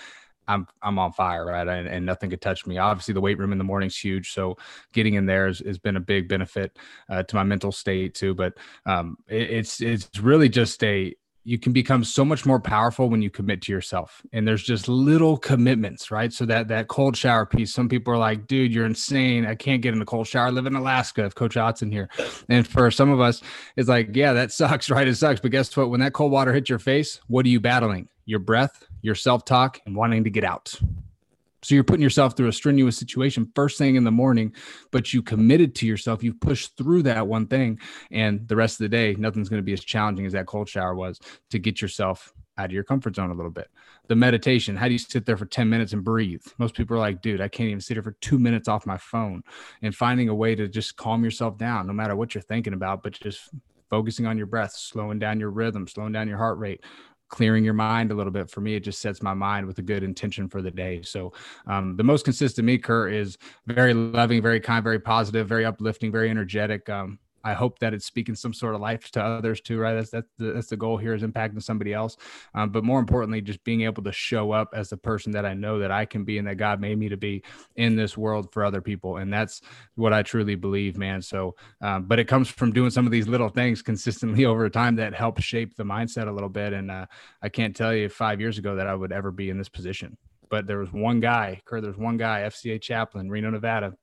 [0.49, 1.67] I'm I'm on fire, right?
[1.67, 2.79] And, and, nothing could touch me.
[2.79, 4.57] Obviously, the weight room in the morning is huge, so
[4.93, 6.79] getting in there has, has been a big benefit
[7.09, 8.35] uh, to my mental state too.
[8.35, 11.15] But um, it, it's it's really just a
[11.47, 14.89] you can become so much more powerful when you commit to yourself and there's just
[14.89, 16.33] little commitments right?
[16.33, 19.47] So that that cold shower piece some people are like dude you're insane.
[19.47, 20.49] I can't get in a cold shower.
[20.49, 22.09] I live in alaska if coach Otson here.
[22.49, 23.43] And for some of us
[23.77, 25.07] it's like yeah that sucks right?
[25.07, 25.41] It sucks.
[25.41, 25.89] But guess what?
[25.89, 28.09] When that cold water hits your face what are you battling?
[28.25, 30.75] Your breath your self-talk and wanting to get out
[31.67, 34.55] so you're putting yourself through a strenuous situation first thing in the morning,
[34.93, 36.23] but you committed to yourself.
[36.23, 37.81] You've pushed through that one thing,
[38.13, 40.69] and the rest of the day, nothing's going to be as challenging as that cold
[40.69, 41.19] shower was
[41.51, 43.69] to get yourself out of your comfort zone a little bit.
[44.07, 46.43] The meditation, how do you sit there for 10 minutes and breathe?
[46.59, 48.97] Most people are like, dude, I can't even sit here for two minutes off my
[48.97, 49.43] phone.
[49.83, 53.03] And finding a way to just calm yourself down, no matter what you're thinking about,
[53.03, 53.51] but just
[53.91, 56.85] focusing on your breath, slowing down your rhythm, slowing down your heart rate,
[57.29, 59.83] clearing your mind a little bit for me it just sets my mind with a
[59.83, 61.03] good intention for the day.
[61.03, 61.33] So
[61.67, 66.13] um, the most consistent me kirk is very loving very kind very positive very uplifting
[66.13, 69.79] very energetic um, I hope that it's speaking some sort of life to others too,
[69.79, 69.95] right?
[69.95, 72.17] That's that's the, that's the goal here is impacting somebody else.
[72.55, 75.55] Um, but more importantly, just being able to show up as the person that I
[75.55, 77.45] know that I can be and that God made me to be
[77.77, 79.61] in this world for other people, and that's
[79.95, 81.23] what I truly believe, man.
[81.23, 84.97] So, um, but it comes from doing some of these little things consistently over time
[84.97, 86.73] that help shape the mindset a little bit.
[86.73, 87.07] And uh,
[87.43, 90.17] I can't tell you five years ago that I would ever be in this position.
[90.49, 93.95] But there was one guy, Kirk, there's one guy, FCA chaplain, Reno, Nevada,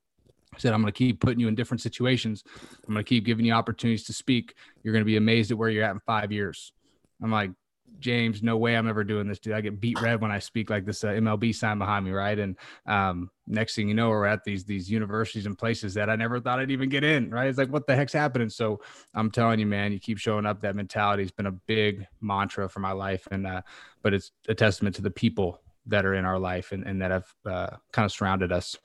[0.57, 2.43] said, I'm going to keep putting you in different situations.
[2.87, 4.55] I'm going to keep giving you opportunities to speak.
[4.83, 6.73] You're going to be amazed at where you're at in five years.
[7.21, 7.51] I'm like,
[7.99, 9.53] James, no way I'm ever doing this, dude.
[9.53, 12.37] I get beat red when I speak like this uh, MLB sign behind me, right?
[12.37, 16.15] And um, next thing you know, we're at these these universities and places that I
[16.17, 17.47] never thought I'd even get in, right?
[17.47, 18.49] It's like, what the heck's happening?
[18.49, 18.81] So
[19.13, 20.61] I'm telling you, man, you keep showing up.
[20.61, 23.61] That mentality has been a big mantra for my life, and uh,
[24.01, 27.11] but it's a testament to the people that are in our life and, and that
[27.11, 28.77] have uh, kind of surrounded us.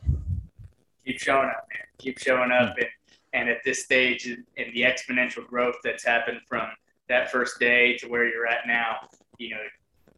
[1.09, 1.87] Keep showing up, man.
[1.97, 2.87] Keep showing up, and
[3.33, 4.45] and at this stage in
[4.75, 6.69] the exponential growth that's happened from
[7.09, 8.97] that first day to where you're at now,
[9.39, 9.61] you know,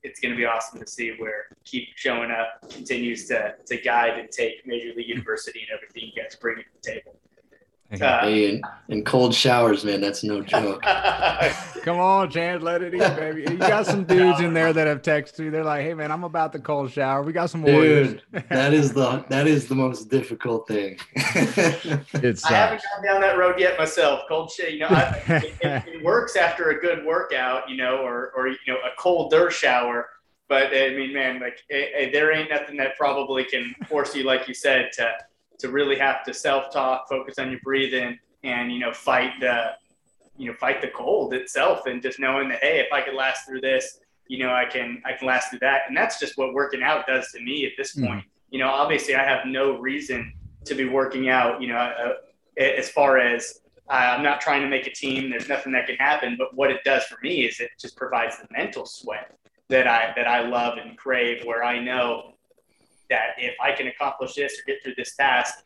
[0.02, 4.18] it's going to be awesome to see where keep showing up continues to, to guide
[4.18, 7.16] and take Major League University and everything you guys bring to the table.
[7.92, 10.80] Uh, hey, and, and, cold showers, man, that's no joke.
[11.82, 13.42] Come on, Chad, let it eat, baby.
[13.42, 15.50] You got some dudes in there that have texted you.
[15.50, 17.22] They're like, "Hey, man, I'm about the cold shower.
[17.22, 20.98] We got some Dude, that is the that is the most difficult thing.
[21.16, 22.44] it's.
[22.44, 24.20] I haven't gone down that road yet myself.
[24.28, 28.30] Cold shower, you know, I, it, it, works after a good workout, you know, or
[28.36, 30.08] or you know, a colder shower.
[30.48, 34.14] But I mean, man, like it, eh, eh, there ain't nothing that probably can force
[34.14, 35.12] you, like you said, to
[35.60, 39.72] to really have to self-talk, focus on your breathing, and you know fight the
[40.36, 43.46] you know fight the cold itself, and just knowing that hey, if I could last
[43.46, 46.54] through this, you know I can I can last through that, and that's just what
[46.54, 48.06] working out does to me at this hmm.
[48.06, 48.24] point.
[48.24, 48.28] Mm.
[48.50, 50.32] You know, obviously I have no reason
[50.64, 51.60] to be working out.
[51.60, 52.14] You know, uh,
[52.60, 55.30] as far as uh, I'm not trying to make a team.
[55.30, 56.36] There's nothing that can happen.
[56.38, 59.36] But what it does for me is it just provides the mental sweat
[59.68, 62.34] that I that I love and crave, where I know
[63.10, 65.64] that if I can accomplish this or get through this task,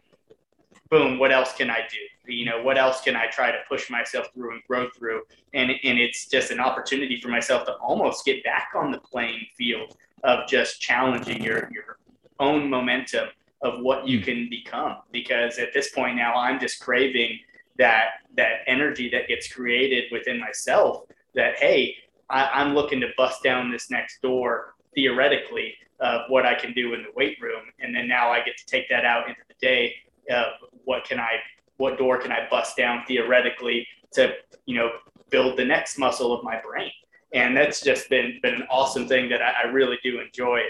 [0.91, 2.33] boom, what else can I do?
[2.33, 5.23] You know, what else can I try to push myself through and grow through?
[5.53, 9.47] And and it's just an opportunity for myself to almost get back on the playing
[9.57, 11.99] field of just challenging your your
[12.41, 13.29] own momentum
[13.63, 14.25] of what you hmm.
[14.25, 14.97] can become.
[15.13, 17.39] Because at this point now, I'm just craving
[17.79, 21.03] that that energy that gets created within myself.
[21.35, 21.97] That hey,
[22.31, 26.95] I, I'm looking to bust down this next door theoretically of what I can do
[26.95, 29.55] in the weight room, and then now I get to take that out into the
[29.61, 29.95] day
[30.31, 30.47] of
[30.85, 31.37] what can I,
[31.77, 34.35] what door can I bust down theoretically to,
[34.67, 34.91] you know,
[35.31, 36.91] build the next muscle of my brain.
[37.33, 40.61] And that's just been been an awesome thing that I, I really do enjoy.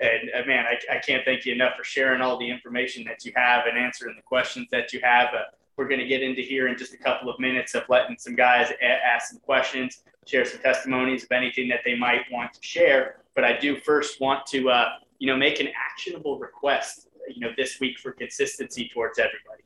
[0.00, 3.24] And uh, man, I, I can't thank you enough for sharing all the information that
[3.24, 5.28] you have and answering the questions that you have.
[5.32, 5.44] Uh,
[5.76, 8.34] we're going to get into here in just a couple of minutes of letting some
[8.34, 12.62] guys a- ask some questions, share some testimonies of anything that they might want to
[12.62, 17.40] share but I do first want to, uh, you know, make an actionable request, you
[17.40, 19.62] know, this week for consistency towards everybody.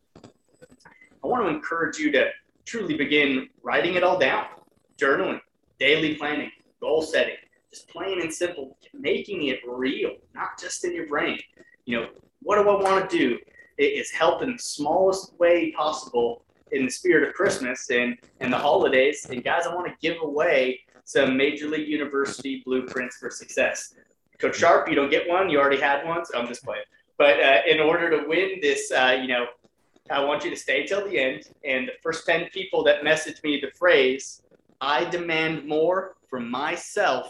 [1.25, 2.31] I want to encourage you to
[2.65, 4.47] truly begin writing it all down,
[4.99, 5.41] journaling,
[5.79, 6.51] daily planning,
[6.81, 7.37] goal setting,
[7.71, 11.39] just plain and simple, making it real, not just in your brain.
[11.85, 12.09] You know,
[12.43, 13.39] what do I want to do?
[13.79, 18.53] It is help in the smallest way possible in the spirit of Christmas and, and
[18.53, 19.27] the holidays.
[19.29, 23.95] And guys, I want to give away some Major League University blueprints for success.
[24.39, 25.49] Coach Sharp, you don't get one.
[25.49, 26.83] You already had one, so I'm just playing.
[27.17, 29.47] But uh, in order to win this, uh, you know,
[30.11, 31.49] I want you to stay till the end.
[31.65, 34.43] And the first 10 people that message me the phrase,
[34.81, 37.29] I demand more from myself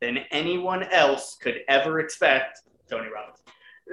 [0.00, 3.38] than anyone else could ever expect, Tony Robbins.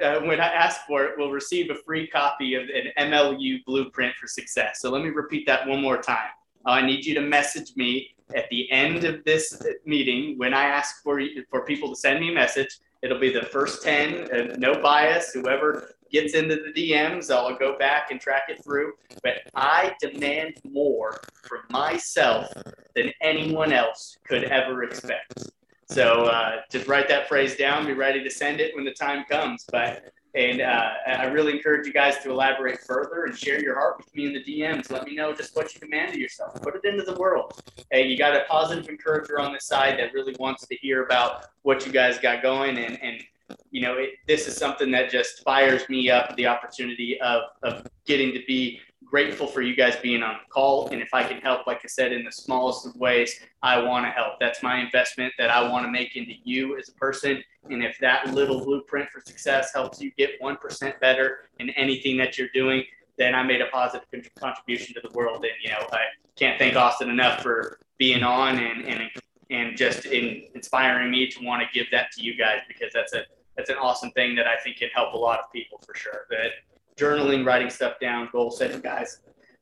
[0.04, 4.16] Uh, when I ask for it, will receive a free copy of an MLU blueprint
[4.16, 4.82] for success.
[4.82, 6.30] So let me repeat that one more time.
[6.72, 11.02] I need you to message me at the end of this meeting, when I ask
[11.04, 14.82] for for people to send me a message, it'll be the first 10, uh, no
[14.82, 18.94] bias, whoever gets into the DMs, I'll go back and track it through.
[19.24, 22.52] But I demand more from myself
[22.96, 25.50] than anyone else could ever expect.
[25.90, 29.26] So uh, just write that phrase down, be ready to send it when the time
[29.30, 29.66] comes.
[29.72, 33.98] But and uh, I really encourage you guys to elaborate further and share your heart
[33.98, 34.92] with me in the DMs.
[34.92, 36.60] Let me know just what you demanded yourself.
[36.62, 37.62] Put it into the world.
[37.92, 41.46] Hey, you got a positive encourager on the side that really wants to hear about
[41.62, 42.80] what you guys got going.
[42.80, 43.24] And, and
[43.70, 47.86] you know, it, this is something that just fires me up the opportunity of, of
[48.08, 48.80] getting to be
[49.14, 50.88] grateful for you guys being on the call.
[50.88, 54.08] And if I can help, like I said, in the smallest of ways, I want
[54.08, 54.40] to help.
[54.40, 57.44] That's my investment that I want to make into you as a person.
[57.70, 62.40] And if that little blueprint for success helps you get 1% better in anything that
[62.40, 62.86] you're doing,
[63.20, 65.46] then I made a positive contribution to the world.
[65.46, 66.06] And, you know, I
[66.36, 69.12] can't thank Austin enough for being on and, and,
[69.52, 73.14] and just in inspiring me to want to give that to you guys because that's
[73.14, 75.94] a, that's an awesome thing that I think can help a lot of people for
[75.94, 76.26] sure.
[76.32, 76.54] But
[76.98, 79.20] journaling, writing stuff down, goal setting, guys.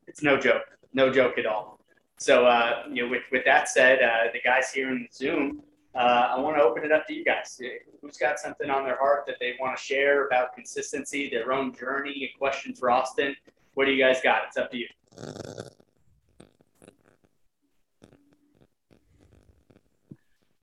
[0.07, 0.63] It's no joke,
[0.93, 1.79] no joke at all.
[2.17, 5.61] So, uh, you know, with, with that said, uh, the guys here in the Zoom,
[5.95, 7.59] uh, I want to open it up to you guys.
[8.01, 11.73] Who's got something on their heart that they want to share about consistency, their own
[11.73, 13.35] journey, a question for Austin?
[13.73, 14.43] What do you guys got?
[14.47, 14.87] It's up to you.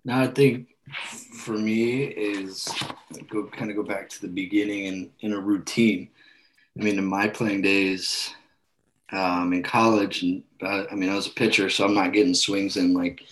[0.05, 0.69] Now I think
[1.35, 2.69] for me is
[3.29, 6.09] go kind of go back to the beginning and in a routine.
[6.79, 8.33] I mean, in my playing days
[9.13, 12.35] um, in college, and uh, I mean, I was a pitcher, so I'm not getting
[12.35, 13.25] swings in like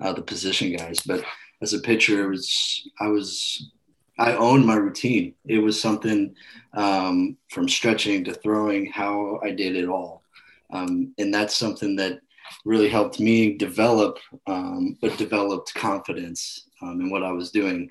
[0.00, 1.00] uh, the position guys.
[1.00, 1.24] But
[1.62, 3.70] as a pitcher, it was I was
[4.18, 5.34] I owned my routine.
[5.46, 6.34] It was something
[6.74, 10.22] um, from stretching to throwing, how I did it all,
[10.70, 12.20] um, and that's something that
[12.64, 17.90] really helped me develop, um, but developed confidence um, in what I was doing.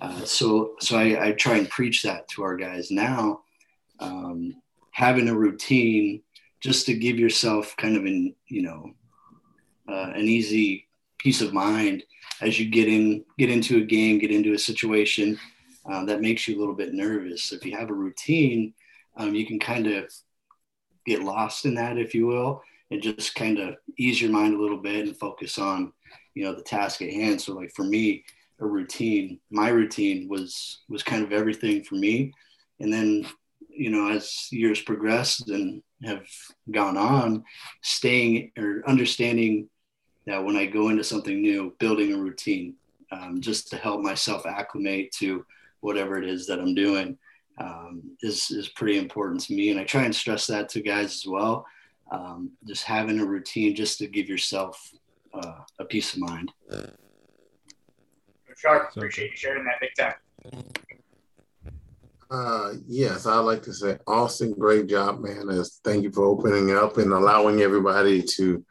[0.00, 3.40] Uh, so, so I, I, try and preach that to our guys now.
[3.98, 4.54] Um,
[4.90, 6.22] having a routine
[6.60, 8.90] just to give yourself kind of an, you know,
[9.88, 10.88] uh, an easy
[11.18, 12.02] peace of mind
[12.40, 15.38] as you get in, get into a game, get into a situation
[15.90, 17.52] uh, that makes you a little bit nervous.
[17.52, 18.74] If you have a routine,
[19.16, 20.12] um, you can kind of
[21.06, 24.60] get lost in that, if you will, and just kind of ease your mind a
[24.60, 25.92] little bit and focus on
[26.34, 28.24] you know the task at hand so like for me
[28.60, 32.32] a routine my routine was was kind of everything for me
[32.80, 33.26] and then
[33.76, 36.26] you know as years progressed and have
[36.70, 37.44] gone on
[37.82, 39.68] staying or understanding
[40.26, 42.74] that when i go into something new building a routine
[43.12, 45.44] um, just to help myself acclimate to
[45.80, 47.16] whatever it is that i'm doing
[47.58, 51.14] um, is is pretty important to me and i try and stress that to guys
[51.14, 51.66] as well
[52.10, 54.92] um, just having a routine just to give yourself
[55.34, 56.52] uh, a peace of mind.
[58.56, 60.14] Sharp, appreciate you sharing that big time.
[62.30, 65.48] Uh, yes, I'd like to say, Austin, great job, man.
[65.48, 68.64] As thank you for opening up and allowing everybody to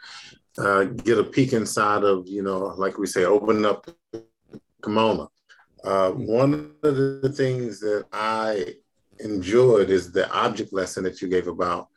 [0.57, 3.89] uh, get a peek inside of, you know, like we say, open up
[4.83, 5.31] kimono.
[5.83, 8.75] Uh, one of the things that I
[9.19, 11.87] enjoyed is the object lesson that you gave about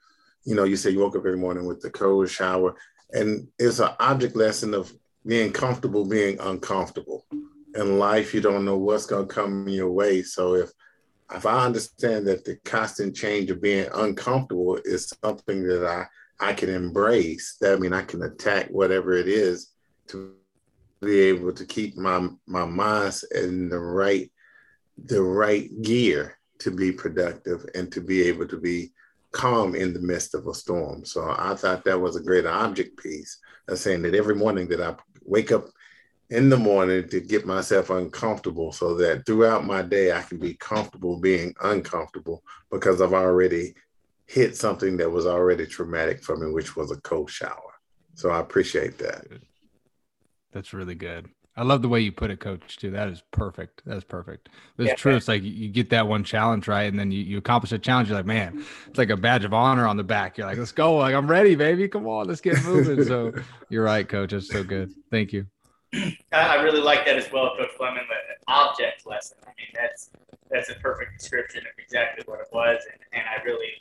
[0.49, 2.75] you know, you say you woke up every morning with the cold shower,
[3.13, 4.91] and it's an object lesson of
[5.27, 7.27] being comfortable being uncomfortable.
[7.75, 10.23] In life, you don't know what's going to come your way.
[10.23, 10.71] So if
[11.35, 16.07] if I understand that the constant change of being uncomfortable is something that I
[16.41, 19.73] I can embrace, that I mean I can attack whatever it is
[20.09, 20.35] to
[21.01, 24.31] be able to keep my my mind in the right
[25.05, 28.93] the right gear to be productive and to be able to be
[29.33, 31.05] calm in the midst of a storm.
[31.05, 34.81] So I thought that was a great object piece of saying that every morning that
[34.81, 35.69] I wake up
[36.31, 40.55] in the morning to get myself uncomfortable so that throughout my day I can be
[40.55, 43.75] comfortable being uncomfortable because I've already
[44.27, 47.81] hit something that was already traumatic for me, which was a cold shower.
[48.15, 49.27] So I appreciate that.
[50.53, 51.29] That's really good.
[51.57, 52.93] I love the way you put it, coach, too.
[52.93, 53.83] That is perfect.
[53.85, 54.49] That's perfect.
[54.77, 55.17] It's yeah, true.
[55.17, 56.85] It's like you get that one challenge, right?
[56.85, 58.09] And then you, you accomplish a challenge.
[58.09, 60.39] You're like, man, it's like a badge of honor on the back.
[60.39, 60.97] You're like, let's go.
[60.97, 61.89] Like, I'm ready, baby.
[61.89, 63.03] Come on, let's get moving.
[63.05, 63.33] so
[63.71, 64.31] you're right, coach.
[64.31, 64.93] That's so good.
[65.11, 65.47] Thank you.
[66.33, 68.05] I really like that as well, Coach Fleming.
[68.09, 69.39] The object lesson.
[69.45, 70.11] I mean, that's
[70.51, 72.83] that's a perfect description of exactly what it was.
[72.91, 73.73] And, and I really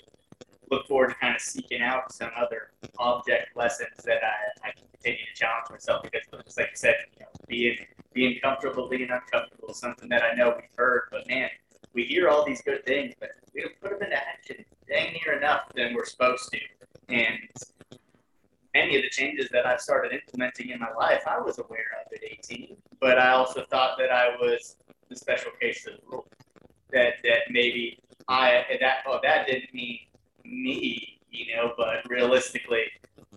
[0.69, 4.83] look forward to kind of seeking out some other object lessons that I, I can
[4.91, 7.77] continue to challenge myself because, just like you said, you know, being
[8.13, 11.49] being comfortable, being uncomfortable is something that I know we've heard, but man,
[11.93, 15.37] we hear all these good things, but we don't put them into action dang near
[15.37, 16.59] enough than we're supposed to.
[17.09, 17.37] And
[18.77, 22.13] many of the changes that I've started implementing in my life, I was aware of
[22.13, 24.75] at 18, but I also thought that I was
[25.09, 26.27] the special case of the rule.
[26.91, 27.99] That that maybe
[28.29, 29.99] I that oh that didn't mean
[30.45, 32.85] me, you know, but realistically,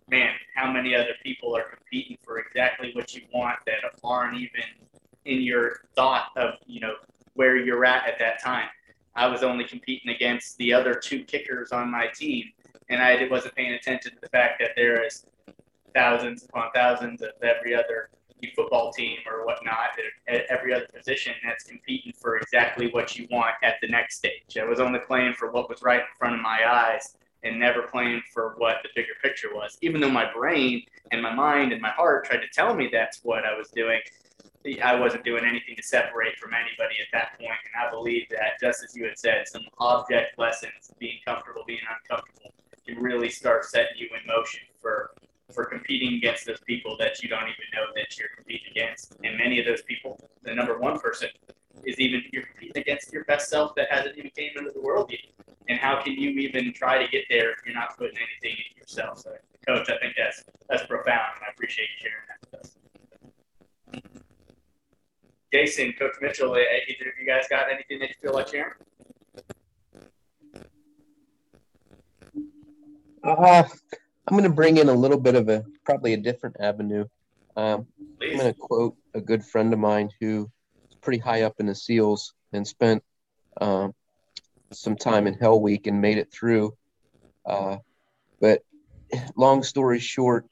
[0.09, 4.69] man, how many other people are competing for exactly what you want that aren't even
[5.25, 6.95] in your thought of, you know,
[7.35, 8.69] where you're at at that time.
[9.17, 12.45] I was only competing against the other two kickers on my team,
[12.89, 15.25] and I wasn't paying attention to the fact that there is
[15.95, 18.11] thousands upon thousands of every other
[18.57, 19.91] football team or whatnot
[20.29, 24.57] at every other position that's competing for exactly what you want at the next stage.
[24.59, 27.83] I was only playing for what was right in front of my eyes and never
[27.83, 29.77] playing for what the bigger picture was.
[29.83, 33.21] Even though my brain and my mind and my heart tried to tell me that's
[33.23, 34.01] what I was doing,
[34.83, 37.51] I wasn't doing anything to separate from anybody at that point.
[37.51, 41.81] And I believe that, just as you had said, some object lessons, being comfortable, being
[41.89, 42.53] uncomfortable,
[42.87, 45.13] can really start setting you in motion for
[45.53, 49.17] for competing against those people that you don't even know that you're competing against.
[49.25, 51.29] And many of those people, the number one person,
[51.85, 55.11] is even you're competing against your best self that hasn't even came into the world
[55.11, 55.21] yet.
[55.69, 58.81] And how can you even try to get there if you're not putting anything in
[58.81, 59.21] yourself?
[59.21, 59.33] So,
[59.67, 62.77] coach, I think that's that's profound, I appreciate you sharing that with us.
[65.53, 68.73] Jason, Coach Mitchell, uh, either of you guys got anything that you feel like sharing?
[73.23, 73.65] Uh,
[74.27, 77.05] I'm going to bring in a little bit of a probably a different avenue.
[77.57, 77.87] Um,
[78.31, 80.51] I'm going to quote a good friend of mine who
[80.89, 83.03] is pretty high up in the SEALs and spent
[83.61, 83.95] um,
[84.73, 86.75] some time in Hell Week and made it through.
[87.45, 87.79] Uh,
[88.41, 88.63] but
[89.37, 90.47] long story short,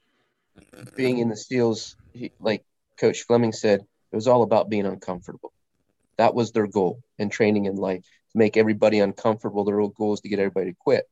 [0.97, 2.65] being in the SEALs, he, like
[2.99, 5.53] Coach Fleming said, it was all about being uncomfortable.
[6.19, 8.03] That was their goal in training in life
[8.33, 9.65] to make everybody uncomfortable.
[9.65, 11.09] Their real goal is to get everybody to quit.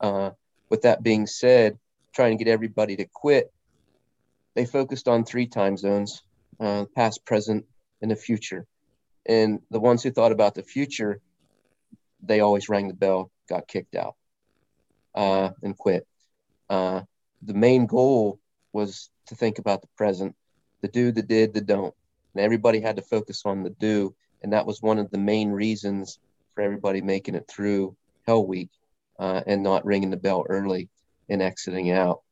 [0.00, 0.30] Uh,
[0.74, 1.78] with that being said,
[2.12, 3.52] trying to get everybody to quit,
[4.56, 6.24] they focused on three time zones
[6.58, 7.64] uh, past, present,
[8.02, 8.66] and the future.
[9.24, 11.20] And the ones who thought about the future,
[12.20, 14.16] they always rang the bell, got kicked out,
[15.14, 16.08] uh, and quit.
[16.68, 17.02] Uh,
[17.42, 18.40] the main goal
[18.72, 20.34] was to think about the present,
[20.80, 21.94] the do, the did, the don't.
[22.34, 24.12] And everybody had to focus on the do.
[24.42, 26.18] And that was one of the main reasons
[26.52, 27.94] for everybody making it through
[28.26, 28.70] Hell Week
[29.18, 30.88] uh, and not ringing the bell early
[31.28, 32.22] and exiting out.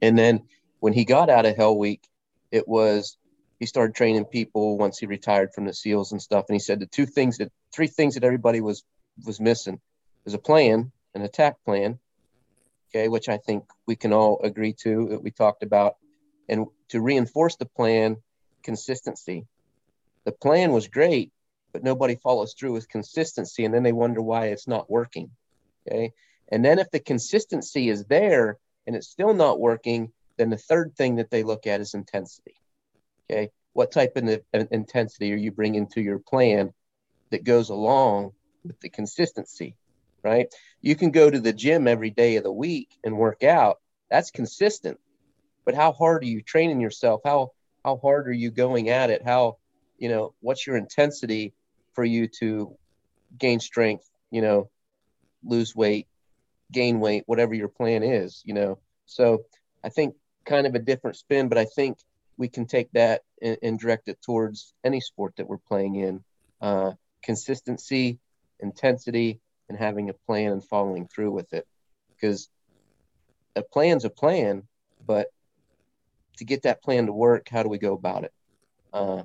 [0.00, 0.42] And then
[0.80, 2.02] when he got out of Hell Week,
[2.50, 3.16] it was
[3.58, 6.44] he started training people once he retired from the SEALs and stuff.
[6.48, 8.84] And he said the two things that three things that everybody was
[9.26, 9.80] was missing
[10.24, 11.98] was a plan, an attack plan,
[12.90, 15.96] okay, which I think we can all agree to that we talked about,
[16.48, 18.18] and to reinforce the plan,
[18.62, 19.46] consistency.
[20.24, 21.32] The plan was great,
[21.72, 25.30] but nobody follows through with consistency, and then they wonder why it's not working.
[25.88, 26.12] Okay,
[26.50, 30.94] and then if the consistency is there and it's still not working, then the third
[30.96, 32.54] thing that they look at is intensity.
[33.30, 33.50] Okay.
[33.72, 36.72] What type of intensity are you bringing to your plan
[37.30, 38.32] that goes along
[38.64, 39.76] with the consistency?
[40.24, 40.52] Right.
[40.80, 43.78] You can go to the gym every day of the week and work out.
[44.10, 44.98] That's consistent.
[45.64, 47.20] But how hard are you training yourself?
[47.24, 47.52] How
[47.84, 49.22] how hard are you going at it?
[49.24, 49.58] How,
[49.96, 51.54] you know, what's your intensity
[51.92, 52.76] for you to
[53.38, 54.70] gain strength, you know,
[55.44, 56.06] lose weight,
[56.72, 58.78] gain weight, whatever your plan is, you know.
[59.06, 59.44] So
[59.84, 60.14] I think
[60.44, 61.98] kind of a different spin, but I think
[62.36, 66.24] we can take that and, and direct it towards any sport that we're playing in.
[66.60, 68.18] Uh, consistency,
[68.60, 71.66] intensity, and having a plan and following through with it.
[72.16, 72.48] Because
[73.54, 74.62] a plan's a plan,
[75.06, 75.28] but
[76.38, 78.32] to get that plan to work, how do we go about it?
[78.92, 79.22] Uh,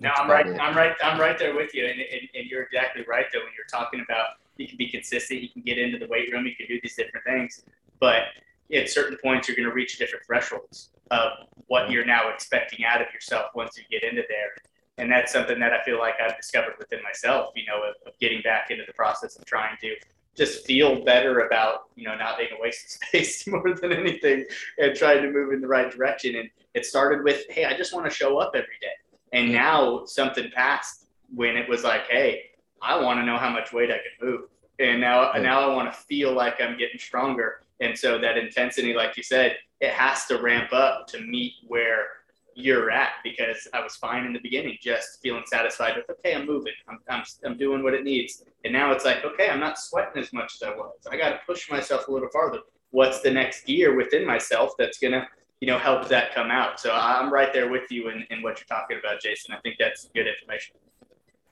[0.00, 0.46] no, I'm right.
[0.46, 0.58] It.
[0.58, 0.94] I'm right.
[1.02, 3.26] I'm right there with you, and, and, and, you're exactly right.
[3.32, 6.32] Though when you're talking about you can be consistent, you can get into the weight
[6.32, 7.62] room, you can do these different things,
[7.98, 8.24] but
[8.72, 11.32] at certain points, you're going to reach different thresholds of
[11.66, 14.54] what you're now expecting out of yourself once you get into there.
[14.98, 18.18] And that's something that I feel like I've discovered within myself, you know, of, of
[18.20, 19.96] getting back into the process of trying to
[20.36, 24.44] just feel better about, you know, not being a waste of space more than anything
[24.78, 26.36] and trying to move in the right direction.
[26.36, 28.88] And it started with, hey, I just want to show up every day.
[29.32, 32.42] And now something passed when it was like, hey,
[32.82, 34.40] I want to know how much weight I can move.
[34.78, 35.42] And now, yeah.
[35.42, 39.22] now I want to feel like I'm getting stronger and so that intensity, like you
[39.22, 42.06] said, it has to ramp up to meet where
[42.54, 46.46] you're at because I was fine in the beginning, just feeling satisfied with, okay, I'm
[46.46, 48.44] moving, I'm, I'm, I'm doing what it needs.
[48.64, 50.92] And now it's like, okay, I'm not sweating as much as I was.
[51.10, 52.58] I got to push myself a little farther.
[52.90, 55.26] What's the next gear within myself that's going to,
[55.60, 56.80] you know, help that come out?
[56.80, 59.54] So I'm right there with you in, in what you're talking about, Jason.
[59.54, 60.76] I think that's good information.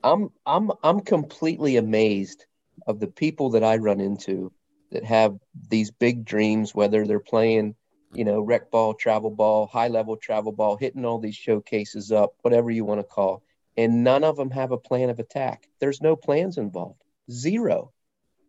[0.02, 2.46] I'm, I'm, I'm completely amazed
[2.86, 4.52] of the people that I run into
[4.92, 5.38] that have
[5.68, 7.74] these big dreams, whether they're playing,
[8.14, 12.34] you know, rec ball, travel ball, high level travel ball, hitting all these showcases up,
[12.42, 13.42] whatever you want to call.
[13.76, 15.68] And none of them have a plan of attack.
[15.80, 17.02] There's no plans involved.
[17.30, 17.92] Zero.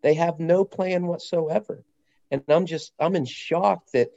[0.02, 1.84] They have no plan whatsoever.
[2.32, 4.12] And I'm just, I'm in shock that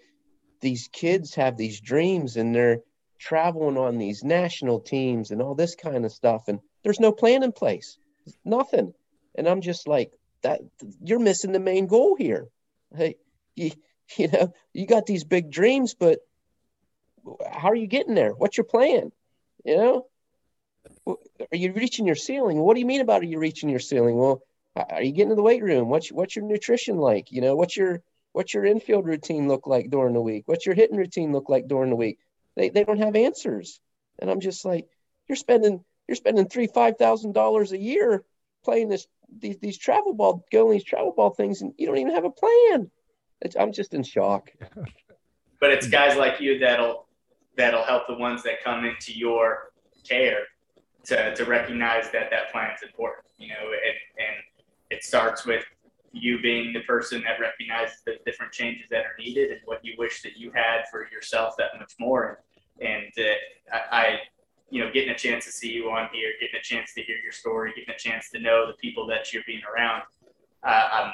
[0.62, 2.80] these kids have these dreams and they're
[3.18, 6.48] traveling on these national teams and all this kind of stuff.
[6.48, 7.98] And there's no plan in place.
[8.44, 8.94] Nothing.
[9.34, 10.60] And I'm just like, that
[11.02, 12.48] you're missing the main goal here.
[12.96, 13.16] Hey,
[13.54, 13.72] you,
[14.16, 16.20] you know, you got these big dreams, but
[17.48, 18.32] how are you getting there?
[18.32, 19.12] What's your plan?
[19.64, 20.06] You know,
[21.06, 22.58] are you reaching your ceiling?
[22.58, 24.16] What do you mean about are you reaching your ceiling?
[24.16, 24.42] Well,
[24.74, 25.88] are you getting to the weight room?
[25.88, 27.30] What's what's your nutrition like?
[27.30, 28.02] You know, what's your
[28.32, 30.44] what's your infield routine look like during the week?
[30.46, 32.18] What's your hitting routine look like during the week?
[32.56, 33.80] They they don't have answers,
[34.18, 34.88] and I'm just like,
[35.28, 38.24] you're spending you're spending three five thousand dollars a year
[38.64, 39.06] playing this
[39.38, 42.30] these these travel ball going these travel ball things and you don't even have a
[42.30, 42.90] plan.
[43.40, 44.50] It's, I'm just in shock.
[45.60, 47.06] but it's guys like you that'll
[47.56, 49.72] that'll help the ones that come into your
[50.08, 50.44] care
[51.04, 53.24] to, to recognize that that plan is important.
[53.38, 54.36] You know, and, and
[54.90, 55.64] it starts with
[56.12, 59.94] you being the person that recognizes the different changes that are needed and what you
[59.98, 62.42] wish that you had for yourself that much more.
[62.80, 64.18] And, uh, I, I
[64.72, 67.16] you know, getting a chance to see you on here, getting a chance to hear
[67.22, 70.02] your story, getting a chance to know the people that you're being around.
[70.66, 71.12] Uh, I'm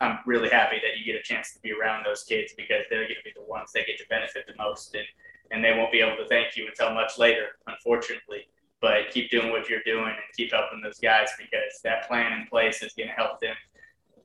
[0.00, 3.04] I'm really happy that you get a chance to be around those kids because they're
[3.04, 5.04] going to be the ones that get to benefit the most, and
[5.50, 8.48] and they won't be able to thank you until much later, unfortunately.
[8.80, 12.46] But keep doing what you're doing and keep helping those guys because that plan in
[12.46, 13.54] place is going to help them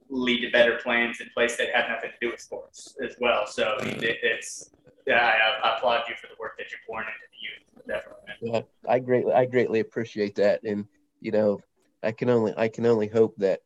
[0.09, 3.45] lead to better plans in place that have nothing to do with sports as well.
[3.45, 4.71] So it, it's
[5.05, 5.33] yeah,
[5.63, 7.87] I, I, applaud you for the work that you're pouring into the youth.
[7.87, 8.51] Definitely.
[8.51, 10.85] Yeah, I greatly I greatly appreciate that, and
[11.21, 11.59] you know,
[12.03, 13.61] I can only I can only hope that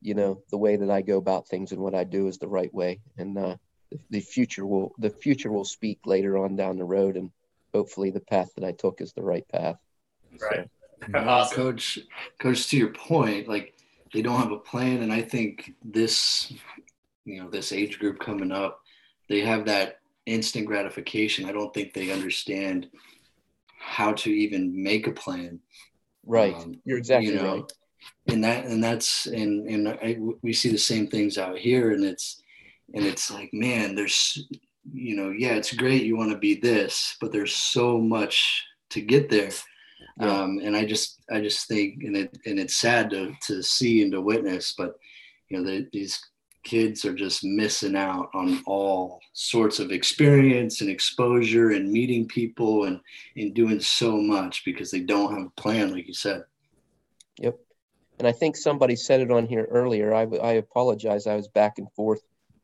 [0.00, 2.48] you know the way that I go about things and what I do is the
[2.48, 3.56] right way, and uh,
[3.90, 7.30] the, the future will the future will speak later on down the road, and
[7.72, 9.76] hopefully the path that I took is the right path.
[10.40, 10.68] Right.
[11.12, 11.56] So, awesome.
[11.56, 11.98] Coach,
[12.38, 13.74] coach, to your point, like
[14.12, 16.52] they don't have a plan, and I think this,
[17.24, 18.80] you know, this age group coming up,
[19.28, 21.44] they have that instant gratification.
[21.44, 22.88] I don't think they understand
[23.78, 25.60] how to even make a plan.
[26.26, 26.54] Right.
[26.54, 27.72] Um, You're exactly you know, right.
[28.28, 32.04] And that and that's and and I, we see the same things out here, and
[32.04, 32.42] it's
[32.94, 34.46] and it's like, man, there's
[34.92, 39.00] you know, yeah, it's great you want to be this, but there's so much to
[39.00, 39.50] get there.
[40.20, 40.32] Yeah.
[40.32, 44.02] Um, and I just I just think and it and it's sad to to see
[44.02, 44.96] and to witness, but
[45.48, 46.20] you know, the, these
[46.62, 52.84] kids are just missing out on all sorts of experience and exposure and meeting people
[52.84, 53.00] and,
[53.36, 56.44] and doing so much because they don't have a plan, like you said.
[57.38, 57.58] Yep.
[58.18, 60.14] And I think somebody said it on here earlier.
[60.14, 61.26] I, I apologize.
[61.26, 62.20] I was back and forth.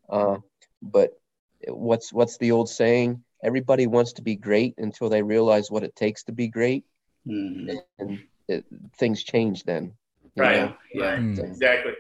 [0.09, 0.37] Uh,
[0.83, 1.19] but
[1.67, 3.23] what's what's the old saying?
[3.43, 6.85] Everybody wants to be great until they realize what it takes to be great.
[7.27, 7.77] Mm-hmm.
[7.99, 8.65] And it,
[8.97, 9.93] things change then.
[10.37, 10.57] Right.
[10.57, 10.77] Know?
[10.93, 11.17] Yeah.
[11.17, 11.39] Mm.
[11.39, 11.93] Exactly.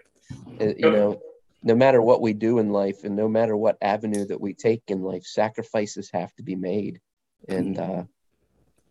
[0.61, 1.21] It, you know,
[1.63, 4.83] no matter what we do in life and no matter what avenue that we take
[4.89, 7.01] in life, sacrifices have to be made.
[7.49, 8.05] And, uh,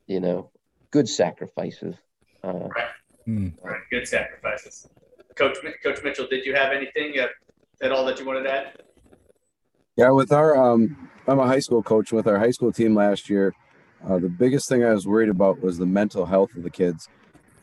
[0.08, 0.52] you know,
[0.92, 1.96] good sacrifices.
[2.44, 2.88] Uh, right.
[3.28, 3.54] Mm.
[3.64, 3.82] right.
[3.90, 4.88] Good sacrifices.
[5.36, 7.28] Coach, Coach Mitchell, did you have anything uh,
[7.82, 8.82] at all that you wanted to add?
[9.98, 13.30] Yeah, with our, um, I'm a high school coach with our high school team last
[13.30, 13.54] year.
[14.08, 17.10] Uh, the biggest thing I was worried about was the mental health of the kids.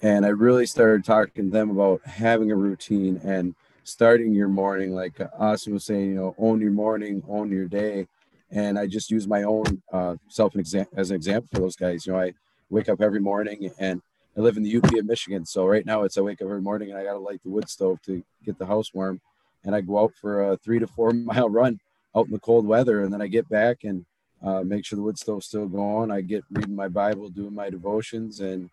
[0.03, 4.93] And I really started talking to them about having a routine and starting your morning,
[4.93, 8.09] like Austin was saying, you know, own your morning, own your day.
[8.51, 12.07] And I just use my own uh, self as an example for those guys.
[12.07, 12.35] You know, I
[12.71, 14.03] wake up every morning and
[14.37, 15.47] I live in the UP of Michigan.
[15.47, 17.51] So right now it's I wake up every morning and I got to light the
[17.51, 19.21] wood stove to get the house warm.
[19.65, 21.79] And I go out for a three to four mile run
[22.17, 23.05] out in the cold weather.
[23.05, 24.05] And then I get back and
[24.43, 26.11] uh, make sure the wood stove's still going.
[26.11, 28.71] I get reading my Bible, doing my devotions, and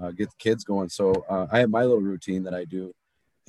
[0.00, 0.88] uh, get the kids going.
[0.88, 2.94] So uh, I have my little routine that I do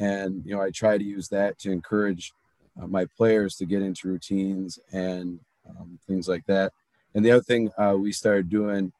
[0.02, 2.34] and you know i try to use that to encourage
[2.82, 6.74] uh, my players to get into routines and um, things like that
[7.14, 8.92] and the other thing uh, we started doing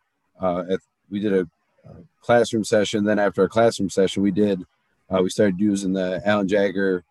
[0.42, 1.48] uh, at, we did a,
[1.90, 4.64] a, classroom session then after our classroom session we did
[5.22, 7.04] we started using the Alan Jaeger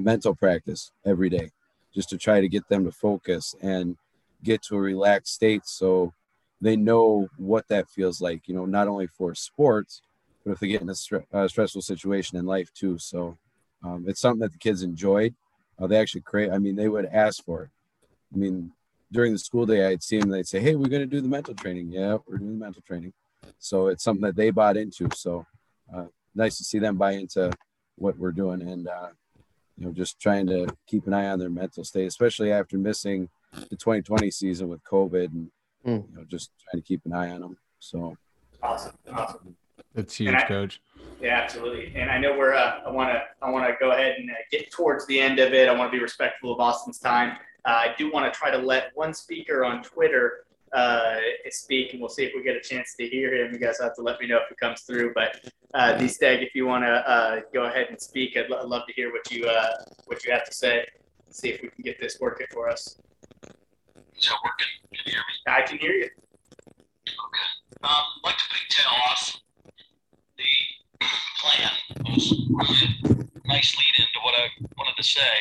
[0.00, 1.52] mental practice every day
[1.94, 3.96] just to try to get them to focus and
[4.44, 6.12] get to a relaxed state so
[6.60, 10.02] they know what that feels like you know not only for sports
[10.44, 12.98] but if they get in a uh, stressful situation in life too.
[12.98, 13.36] So
[13.82, 15.34] um, it's something that the kids enjoyed.
[15.78, 16.52] Uh, they actually create.
[16.52, 17.70] I mean, they would ask for it.
[18.32, 18.72] I mean,
[19.10, 20.30] during the school day, I'd see them.
[20.30, 22.82] They'd say, "Hey, we're going to do the mental training." Yeah, we're doing the mental
[22.82, 23.12] training.
[23.58, 25.08] So it's something that they bought into.
[25.14, 25.46] So
[25.94, 27.50] uh, nice to see them buy into
[27.96, 29.08] what we're doing, and uh,
[29.76, 33.28] you know, just trying to keep an eye on their mental state, especially after missing
[33.70, 35.50] the 2020 season with COVID, and
[35.86, 36.10] mm.
[36.10, 37.56] you know, just trying to keep an eye on them.
[37.78, 38.16] So
[38.62, 39.56] awesome, awesome.
[39.94, 40.80] That's huge, I, Coach.
[41.20, 41.92] Yeah, absolutely.
[41.94, 42.54] And I know we're.
[42.54, 43.22] Uh, I want to.
[43.42, 45.68] I want to go ahead and uh, get towards the end of it.
[45.68, 47.36] I want to be respectful of Austin's time.
[47.64, 50.44] Uh, I do want to try to let one speaker on Twitter
[50.74, 51.16] uh,
[51.50, 53.52] speak, and we'll see if we get a chance to hear him.
[53.52, 55.14] You guys have to let me know if it comes through.
[55.14, 55.40] But
[55.72, 58.92] uh, D-Stag, if you want to uh, go ahead and speak, I'd, I'd, love to
[58.92, 59.70] hear what you uh,
[60.06, 60.84] what you have to say.
[61.30, 62.96] See if we can get this working for us.
[64.32, 64.66] Working?
[64.92, 65.52] Can you hear me?
[65.52, 66.08] I can hear you.
[67.08, 67.50] Okay.
[67.82, 69.36] Um, I'd like to detail off
[70.38, 71.06] the
[71.40, 71.70] plan.
[71.90, 74.48] It was really a nice lead into what I
[74.78, 75.34] wanted to say.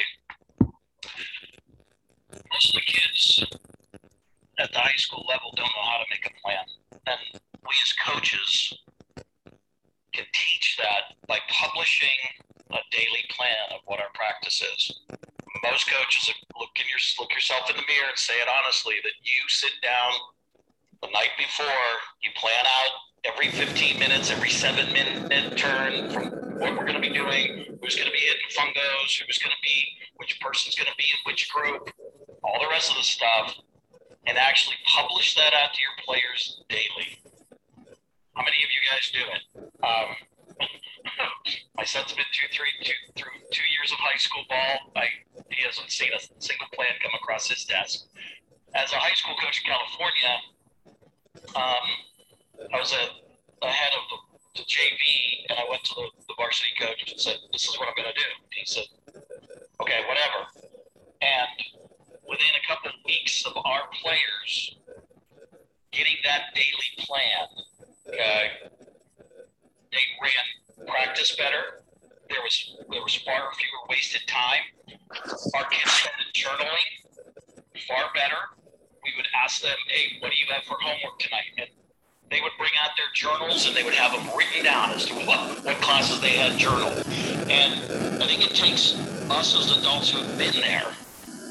[2.52, 3.46] Most of the kids
[4.60, 6.66] at the high school level don't know how to make a plan.
[7.08, 8.74] And we as coaches
[10.14, 12.08] can teach that by publishing
[12.72, 15.00] a daily plan of what our practice is.
[15.64, 19.16] Most coaches look in your look yourself in the mirror and say it honestly that
[19.24, 20.12] you sit down
[21.02, 21.88] the night before,
[22.22, 22.92] you plan out
[23.24, 26.26] every 15 minutes, every seven minute turn from
[26.60, 29.64] what we're going to be doing, who's going to be hitting fungos, who's going to
[29.64, 29.84] be,
[30.18, 31.90] which person's going to be in which group,
[32.44, 33.56] all the rest of the stuff,
[34.28, 37.20] and actually publish that out to your players daily.
[38.36, 39.44] How many of you guys do it?
[39.84, 40.16] Um,
[41.78, 44.92] my son's been two, three, two, through two years of high school ball.
[44.96, 45.08] I
[45.50, 48.06] he hasn't seen a single plan come across his desk.
[48.76, 50.34] As a high school coach in California,
[51.56, 51.86] um,
[52.74, 54.18] I was a, a head of the,
[54.64, 57.96] JV, and I went to the, the varsity coach and said, "This is what I'm
[57.98, 58.86] going to do." He said,
[59.82, 60.46] "Okay, whatever."
[61.22, 61.84] And
[62.28, 64.78] within a couple of weeks of our players
[65.92, 67.48] getting that daily plan,
[69.94, 71.86] they ran practice better.
[72.30, 74.66] There was there was far fewer wasted time.
[75.56, 76.90] Our kids started journaling
[77.88, 78.42] far better.
[79.04, 81.70] We would ask them, "Hey, what do you have for homework tonight?" And
[82.34, 85.14] they would bring out their journals and they would have them written down as to
[85.14, 87.06] what, what classes they had journaled.
[87.48, 87.78] And
[88.24, 88.98] I think it takes
[89.30, 90.88] us as adults who have been there.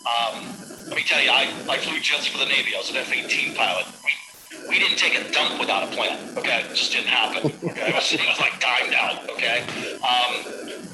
[0.03, 0.43] Um,
[0.88, 2.74] let me tell you, I, I flew jets for the Navy.
[2.74, 3.86] I was an F-18 pilot.
[4.05, 4.11] We,
[4.72, 6.18] we didn't take a dump without a plan.
[6.38, 7.52] Okay, it just didn't happen.
[7.62, 9.28] Okay, it was, it was like timed out.
[9.28, 9.60] Okay,
[10.00, 10.32] um,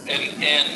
[0.09, 0.69] and and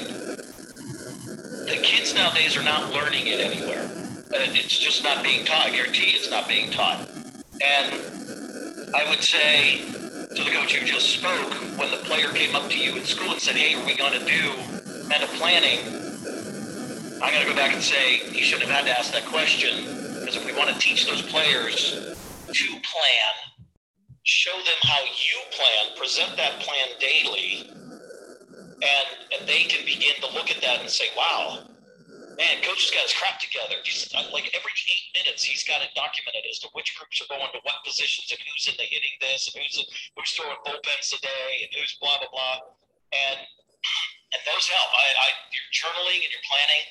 [1.67, 3.91] the kids nowadays are not learning it anywhere.
[4.33, 5.67] Uh, it's just not being taught.
[5.67, 7.11] I guarantee it's not being taught.
[7.61, 7.93] And
[8.95, 12.79] I would say to the coach who just spoke, when the player came up to
[12.79, 14.53] you in school and said, "Hey, are we going to do
[15.09, 15.81] meta planning?"
[17.21, 19.87] I'm going to go back and say he shouldn't have had to ask that question
[20.21, 22.12] because if we want to teach those players
[22.53, 23.35] to plan,
[24.25, 27.65] show them how you plan, present that plan daily,
[28.83, 31.65] and and they can begin to look at that and say, "Wow,
[32.37, 35.91] man, coach has got his crap together." He's like every eight minutes, he's got it
[35.97, 39.17] documented as to which groups are going to what positions and who's in the hitting
[39.21, 39.81] this and who's
[40.17, 42.59] who's throwing bullpens today and who's blah blah blah,
[43.13, 43.39] and
[44.33, 44.91] and those help.
[44.93, 46.85] I, I you're journaling and you're planning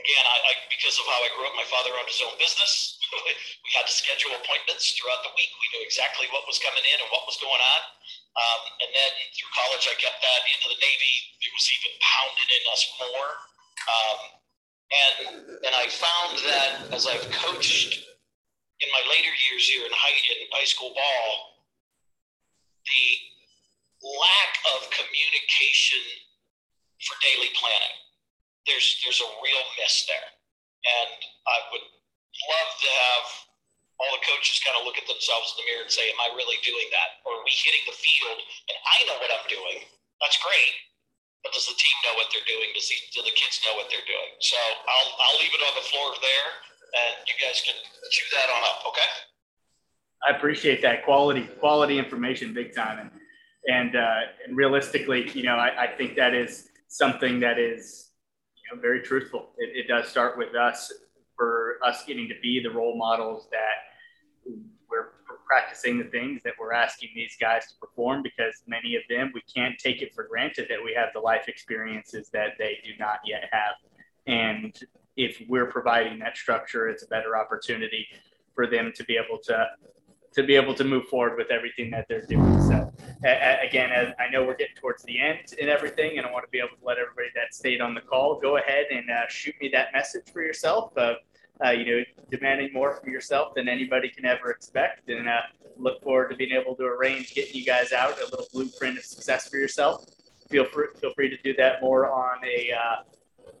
[0.00, 2.96] again, I, I, because of how I grew up, my father owned his own business.
[3.64, 5.50] we had to schedule appointments throughout the week.
[5.60, 7.80] We knew exactly what was coming in and what was going on.
[8.30, 11.14] Um, and then through college, I kept that into the Navy.
[11.44, 13.30] It was even pounded in us more.
[13.90, 14.20] Um,
[14.90, 15.16] and
[15.62, 17.94] and I found that as I've coached
[18.82, 21.28] in my later years here in high in high school ball,
[22.86, 23.06] the
[24.02, 26.02] lack of communication
[26.98, 27.96] for daily planning
[28.68, 30.28] there's there's a real miss there.
[30.80, 33.24] And I would love to have
[34.00, 36.32] all the coaches kind of look at themselves in the mirror and say, Am I
[36.32, 37.20] really doing that?
[37.28, 39.84] Or are we hitting the field and I know what I'm doing?
[40.24, 40.72] That's great.
[41.44, 42.68] But does the team know what they're doing?
[42.76, 44.32] Does the, do the kids know what they're doing?
[44.44, 46.48] So I'll, I'll leave it on the floor there
[46.92, 47.76] and you guys can
[48.12, 49.10] chew that on up, okay?
[50.20, 52.98] I appreciate that quality, quality information, big time.
[52.98, 53.10] And,
[53.68, 58.09] and, uh, and realistically, you know, I, I think that is something that is
[58.76, 59.50] know, very truthful.
[59.58, 60.92] It, it does start with us
[61.36, 64.54] for us getting to be the role models that
[64.90, 65.12] we're
[65.46, 69.42] practicing the things that we're asking these guys to perform because many of them we
[69.52, 73.18] can't take it for granted that we have the life experiences that they do not
[73.24, 73.74] yet have
[74.26, 74.80] and
[75.16, 78.06] if we're providing that structure it's a better opportunity
[78.54, 79.66] for them to be able to
[80.32, 82.62] to be able to move forward with everything that they're doing.
[82.62, 82.92] So,
[83.24, 86.50] again, as I know we're getting towards the end and everything, and I want to
[86.50, 89.54] be able to let everybody that stayed on the call go ahead and uh, shoot
[89.60, 91.16] me that message for yourself of,
[91.64, 95.08] uh, you know, demanding more from yourself than anybody can ever expect.
[95.08, 95.40] And uh,
[95.76, 99.04] look forward to being able to arrange getting you guys out a little blueprint of
[99.04, 100.04] success for yourself.
[100.48, 103.02] Feel free, feel free to do that more on a uh,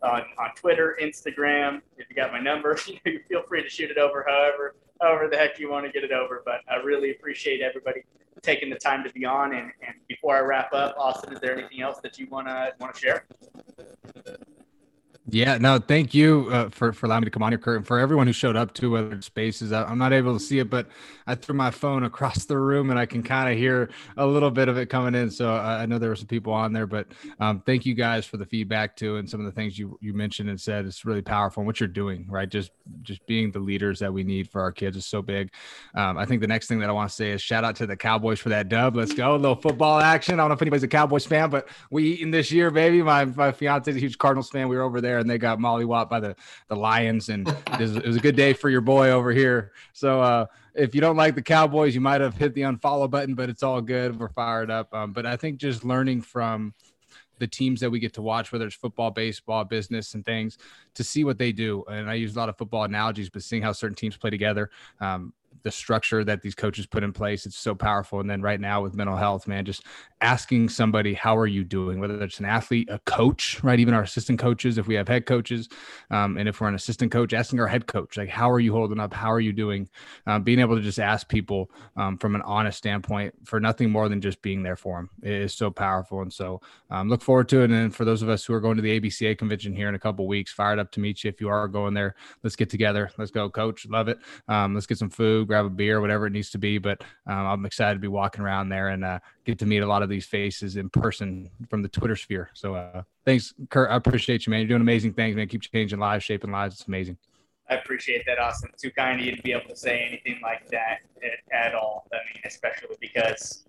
[0.02, 1.80] on, on Twitter, Instagram.
[1.96, 5.36] If you got my number, you feel free to shoot it over however however the
[5.36, 6.42] heck you want to get it over.
[6.44, 8.02] But I really appreciate everybody
[8.42, 9.52] taking the time to be on.
[9.54, 12.74] And, and before I wrap up, Austin, is there anything else that you want to
[12.94, 13.24] share?
[15.32, 17.86] Yeah, no, thank you uh, for for allowing me to come on here, Kirk, and
[17.86, 19.70] for everyone who showed up to other spaces.
[19.70, 20.88] I, am not able to see it, but
[21.26, 24.50] I threw my phone across the room and I can kind of hear a little
[24.50, 25.30] bit of it coming in.
[25.30, 27.06] So I, I know there were some people on there, but
[27.38, 30.14] um, thank you guys for the feedback too, and some of the things you you
[30.14, 30.84] mentioned and said.
[30.84, 31.60] It's really powerful.
[31.60, 32.48] And what you're doing, right?
[32.48, 32.72] Just
[33.02, 35.52] just being the leaders that we need for our kids is so big.
[35.94, 37.86] Um, I think the next thing that I want to say is shout out to
[37.86, 38.96] the Cowboys for that dub.
[38.96, 40.34] Let's go, a little football action.
[40.34, 43.00] I don't know if anybody's a Cowboys fan, but we eating this year, baby.
[43.02, 44.68] My my fiance's a huge Cardinals fan.
[44.68, 46.36] We were over there and they got Molly mollywopped by the
[46.68, 49.72] the Lions, and it was, it was, a good day for your boy over here.
[49.92, 53.34] So uh, if you don't like the Cowboys, you might have hit the unfollow button,
[53.34, 54.18] but it's all good.
[54.18, 54.92] We're fired up.
[54.94, 56.74] Um, but I think just learning from
[57.38, 60.58] the teams that we get to watch, whether it's football, baseball, business, and things,
[60.94, 61.82] to see what they do.
[61.90, 64.70] And I use a lot of football analogies, but seeing how certain teams play together.
[65.00, 65.32] Um,
[65.62, 67.46] the structure that these coaches put in place.
[67.46, 68.20] It's so powerful.
[68.20, 69.84] And then right now with mental health, man, just
[70.20, 71.98] asking somebody, how are you doing?
[71.98, 73.80] Whether it's an athlete, a coach, right?
[73.80, 75.68] Even our assistant coaches, if we have head coaches,
[76.10, 78.72] um, and if we're an assistant coach, asking our head coach, like, how are you
[78.72, 79.14] holding up?
[79.14, 79.88] How are you doing?
[80.26, 84.08] Um, being able to just ask people um, from an honest standpoint for nothing more
[84.08, 86.22] than just being there for them is so powerful.
[86.22, 86.60] And so
[86.90, 87.70] um, look forward to it.
[87.70, 89.98] And for those of us who are going to the ABCA convention here in a
[89.98, 91.28] couple weeks, fired up to meet you.
[91.28, 93.10] If you are going there, let's get together.
[93.16, 93.86] Let's go, coach.
[93.86, 94.18] Love it.
[94.48, 96.78] Um, let's get some food, grab a beer, whatever it needs to be.
[96.78, 99.86] But um, I'm excited to be walking around there and uh, get to meet a
[99.86, 102.50] lot of these faces in person from the Twitter sphere.
[102.54, 103.90] So uh, thanks, Kirk.
[103.90, 104.60] I appreciate you, man.
[104.60, 105.48] You're doing amazing things, man.
[105.48, 106.76] Keep changing lives, shaping lives.
[106.76, 107.18] It's amazing.
[107.68, 108.70] I appreciate that, Austin.
[108.80, 112.06] Too kind of you to be able to say anything like that at, at all.
[112.12, 113.64] I mean, especially because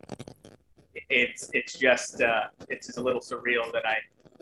[1.10, 3.98] it's it's just uh, it's just a little surreal that I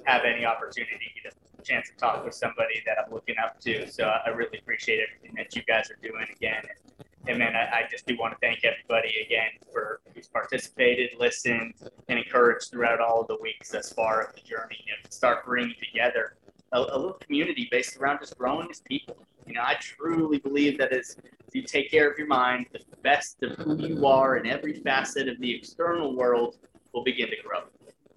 [0.05, 3.89] have any opportunity to chance to talk with somebody that I'm looking up to.
[3.89, 6.63] So I really appreciate everything that you guys are doing again.
[6.63, 11.73] And, man, I, I just do want to thank everybody again for who's participated, listened,
[12.07, 15.75] and encouraged throughout all of the weeks thus far of the journey and start bringing
[15.79, 16.37] together
[16.71, 19.17] a, a little community based around just growing as people.
[19.45, 21.17] You know, I truly believe that as
[21.53, 25.27] you take care of your mind, the best of who you are in every facet
[25.27, 26.57] of the external world
[26.93, 27.61] will begin to grow.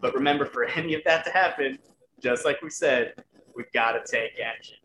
[0.00, 1.78] But remember, for any of that to happen,
[2.20, 3.14] just like we said,
[3.56, 4.76] we've got to take action.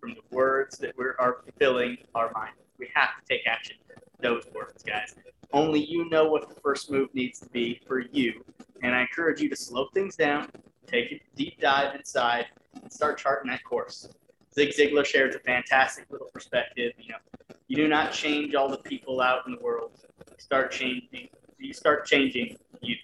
[0.00, 2.52] From the words that we are filling our mind,
[2.84, 3.76] we have to take action.
[4.20, 5.14] Those words, guys.
[5.52, 8.44] Only you know what the first move needs to be for you.
[8.82, 10.50] And I encourage you to slow things down,
[10.86, 12.46] take a deep dive inside,
[12.80, 14.08] and start charting that course.
[14.54, 16.92] Zig Ziglar shares a fantastic little perspective.
[16.98, 19.92] You know, you do not change all the people out in the world.
[20.28, 21.28] You start changing.
[21.58, 22.96] You start changing you,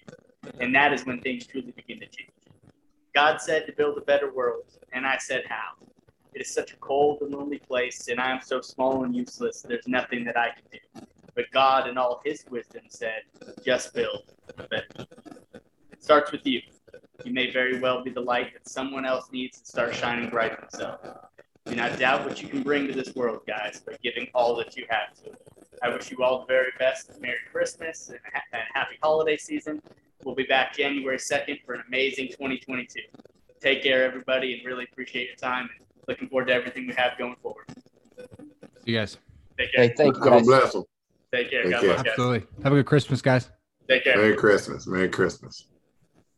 [0.59, 2.29] and that is when things truly begin to change.
[3.15, 5.85] God said to build a better world, and I said how.
[6.33, 9.61] It is such a cold and lonely place, and I am so small and useless.
[9.61, 11.05] There's nothing that I can do.
[11.35, 13.23] But God, in all His wisdom, said,
[13.65, 15.05] "Just build a better."
[15.91, 16.61] It starts with you.
[17.23, 20.59] You may very well be the light that someone else needs to start shining bright
[20.59, 21.07] themselves.
[21.65, 24.75] Do not doubt what you can bring to this world, guys, by giving all that
[24.75, 25.41] you have to it.
[25.83, 27.19] I wish you all the very best.
[27.21, 29.81] Merry Christmas and, ha- and happy holiday season.
[30.23, 33.01] We'll be back January 2nd for an amazing 2022.
[33.59, 35.69] Take care, everybody, and really appreciate your time.
[36.07, 37.65] And looking forward to everything we have going forward.
[38.85, 39.17] See you guys.
[39.57, 39.83] Take care.
[39.83, 40.83] Hey, thank you God bless them.
[41.33, 41.63] Take care.
[41.63, 41.89] Take God care.
[41.93, 42.11] bless, guys.
[42.11, 42.47] Absolutely.
[42.63, 43.49] Have a good Christmas, guys.
[43.87, 44.17] Take care.
[44.17, 44.87] Merry Christmas.
[44.87, 45.67] Merry Christmas.